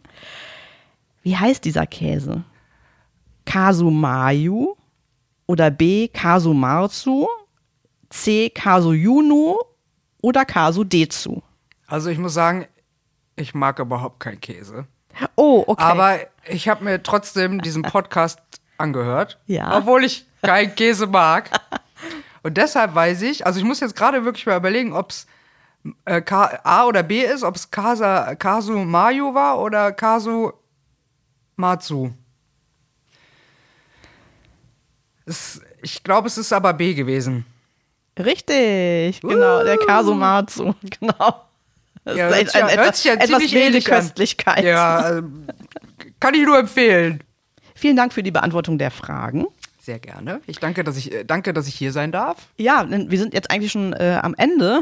Wie 1.24 1.36
heißt 1.36 1.66
dieser 1.66 1.88
Käse? 1.88 2.44
Kasumayu 3.46 4.76
oder 5.48 5.72
B. 5.72 6.08
Kasumarzu, 6.10 7.28
C. 8.10 8.50
Kasuyunu 8.50 9.58
oder 10.22 10.46
Kasudezu? 10.46 11.44
Also 11.88 12.10
ich 12.10 12.18
muss 12.18 12.34
sagen, 12.34 12.68
ich 13.36 13.54
mag 13.54 13.80
überhaupt 13.80 14.20
keinen 14.20 14.42
Käse. 14.42 14.86
Oh, 15.36 15.64
okay. 15.68 15.82
Aber 15.84 16.20
ich 16.48 16.68
habe 16.70 16.84
mir 16.84 17.02
trotzdem 17.04 17.62
diesen 17.62 17.82
Podcast 17.84 18.40
angehört, 18.78 19.40
Ja. 19.48 19.78
obwohl 19.78 20.04
ich 20.04 20.26
keinen 20.42 20.76
Käse 20.76 21.08
mag. 21.08 21.50
Und 22.44 22.58
deshalb 22.58 22.94
weiß 22.96 23.24
ich, 23.24 23.46
also 23.46 23.60
ich 23.60 23.66
muss 23.66 23.80
jetzt 23.80 23.96
gerade 23.96 24.24
wirklich 24.26 24.46
mal 24.46 24.58
überlegen, 24.58 24.94
ob 24.94 25.10
es 25.12 25.26
äh, 26.06 26.22
A 26.32 26.86
oder 26.86 27.04
B 27.04 27.22
ist, 27.24 27.44
ob 27.44 27.56
es 27.56 27.72
Kasu 27.72 28.74
Mayu 28.86 29.34
war 29.34 29.60
oder 29.60 29.92
Kasu 29.92 30.52
Matsu. 31.56 32.12
Es, 35.26 35.62
ich 35.82 36.04
glaube, 36.04 36.28
es 36.28 36.38
ist 36.38 36.54
aber 36.54 36.74
B 36.74 36.94
gewesen. 36.94 37.46
Richtig, 38.20 39.22
genau, 39.22 39.64
der 39.64 39.78
Kasumatsu, 39.78 40.74
genau. 41.00 41.44
Das 42.04 42.16
Ja, 42.18 42.28
ist 42.30 42.56
ja- 42.56 42.66
ein 42.66 42.70
hört 42.78 42.80
etwas, 42.88 43.04
ja 43.04 43.14
etwas 43.14 43.42
wilde 43.42 43.58
ähnlich 43.60 43.92
an. 43.92 44.00
Köstlichkeit. 44.00 44.64
Ja, 44.64 45.18
ähm, 45.18 45.48
kann 46.20 46.34
ich 46.34 46.46
nur 46.46 46.58
empfehlen. 46.58 47.22
Vielen 47.76 47.96
Dank 47.96 48.14
für 48.14 48.24
die 48.24 48.32
Beantwortung 48.32 48.78
der 48.78 48.92
Fragen. 48.92 49.46
Sehr 49.80 50.00
gerne. 50.00 50.42
Ich 50.48 50.58
danke, 50.60 50.84
dass 50.84 50.98
ich, 50.98 51.14
äh, 51.14 51.24
danke, 51.26 51.54
dass 51.54 51.68
ich 51.68 51.76
hier 51.76 51.92
sein 51.92 52.12
darf. 52.12 52.38
Ja, 52.58 52.86
wir 52.90 53.20
sind 53.20 53.34
jetzt 53.34 53.52
eigentlich 53.52 53.72
schon 53.72 53.94
äh, 53.94 54.20
am 54.22 54.34
Ende 54.38 54.82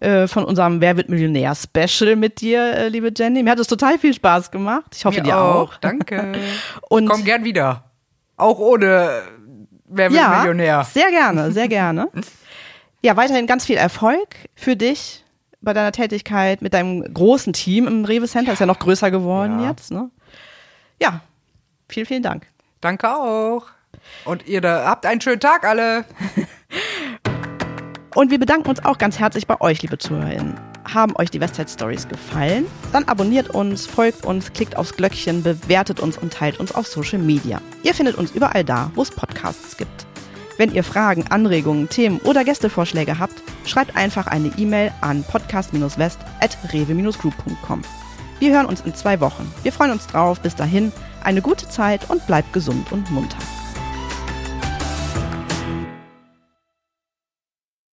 äh, 0.00 0.26
von 0.26 0.44
unserem 0.44 0.80
Wer 0.80 0.96
wird 0.96 1.08
Millionär-Special 1.08 2.16
mit 2.16 2.40
dir, 2.40 2.62
äh, 2.74 2.88
liebe 2.88 3.12
Jenny. 3.16 3.42
Mir 3.42 3.50
hat 3.50 3.58
es 3.58 3.66
total 3.66 3.98
viel 3.98 4.14
Spaß 4.14 4.50
gemacht. 4.50 4.86
Ich 4.94 5.04
hoffe, 5.04 5.18
Mir 5.20 5.24
dir 5.24 5.38
auch. 5.38 5.76
Danke. 5.78 6.32
Und 6.88 7.08
Komm 7.08 7.24
gern 7.24 7.44
wieder. 7.44 7.84
Auch 8.36 8.58
ohne 8.58 8.86
äh, 8.86 9.10
Wer 9.94 10.10
wird 10.10 10.20
ja, 10.22 10.38
Millionär. 10.38 10.84
sehr 10.84 11.10
gerne, 11.10 11.50
sehr 11.52 11.68
gerne. 11.68 12.08
Ja, 13.04 13.16
weiterhin 13.16 13.46
ganz 13.46 13.64
viel 13.66 13.76
Erfolg 13.76 14.36
für 14.54 14.76
dich 14.76 15.24
bei 15.60 15.72
deiner 15.72 15.92
Tätigkeit 15.92 16.62
mit 16.62 16.72
deinem 16.74 17.02
großen 17.12 17.52
Team 17.52 17.86
im 17.86 18.04
Rewe 18.04 18.28
Center. 18.28 18.52
Ist 18.52 18.60
ja 18.60 18.66
noch 18.66 18.78
größer 18.78 19.10
geworden 19.10 19.60
Ja. 19.60 19.70
jetzt. 19.70 19.90
Ne? 19.90 20.10
Ja, 21.00 21.20
vielen, 21.88 22.06
vielen 22.06 22.22
Dank. 22.22 22.46
Danke 22.80 23.12
auch. 23.12 23.66
Und 24.24 24.46
ihr 24.46 24.60
da, 24.60 24.86
habt 24.86 25.04
einen 25.06 25.20
schönen 25.20 25.40
Tag 25.40 25.64
alle. 25.64 26.04
Und 28.14 28.30
wir 28.30 28.38
bedanken 28.38 28.68
uns 28.68 28.84
auch 28.84 28.98
ganz 28.98 29.18
herzlich 29.18 29.46
bei 29.46 29.60
euch, 29.60 29.80
liebe 29.82 29.98
ZuhörerInnen. 29.98 30.54
Haben 30.92 31.16
euch 31.16 31.30
die 31.30 31.40
Westside 31.40 31.68
Stories 31.68 32.06
gefallen? 32.08 32.66
Dann 32.92 33.04
abonniert 33.04 33.48
uns, 33.50 33.86
folgt 33.86 34.26
uns, 34.26 34.52
klickt 34.52 34.76
aufs 34.76 34.94
Glöckchen, 34.96 35.42
bewertet 35.42 35.98
uns 36.00 36.18
und 36.18 36.32
teilt 36.32 36.60
uns 36.60 36.74
auf 36.74 36.86
Social 36.86 37.18
Media. 37.18 37.60
Ihr 37.82 37.94
findet 37.94 38.16
uns 38.16 38.32
überall 38.32 38.64
da, 38.64 38.90
wo 38.94 39.02
es 39.02 39.10
Podcasts 39.10 39.76
gibt. 39.76 40.06
Wenn 40.58 40.72
ihr 40.72 40.84
Fragen, 40.84 41.24
Anregungen, 41.30 41.88
Themen 41.88 42.18
oder 42.20 42.44
Gästevorschläge 42.44 43.18
habt, 43.18 43.42
schreibt 43.64 43.96
einfach 43.96 44.26
eine 44.26 44.52
E-Mail 44.56 44.92
an 45.00 45.24
podcast-west.rewe-group.com. 45.24 47.82
Wir 48.38 48.52
hören 48.52 48.66
uns 48.66 48.82
in 48.82 48.94
zwei 48.94 49.18
Wochen. 49.20 49.50
Wir 49.62 49.72
freuen 49.72 49.92
uns 49.92 50.08
drauf. 50.08 50.40
Bis 50.40 50.56
dahin, 50.56 50.92
eine 51.22 51.40
gute 51.42 51.68
Zeit 51.68 52.10
und 52.10 52.26
bleibt 52.26 52.52
gesund 52.52 52.90
und 52.90 53.08
munter. 53.10 53.38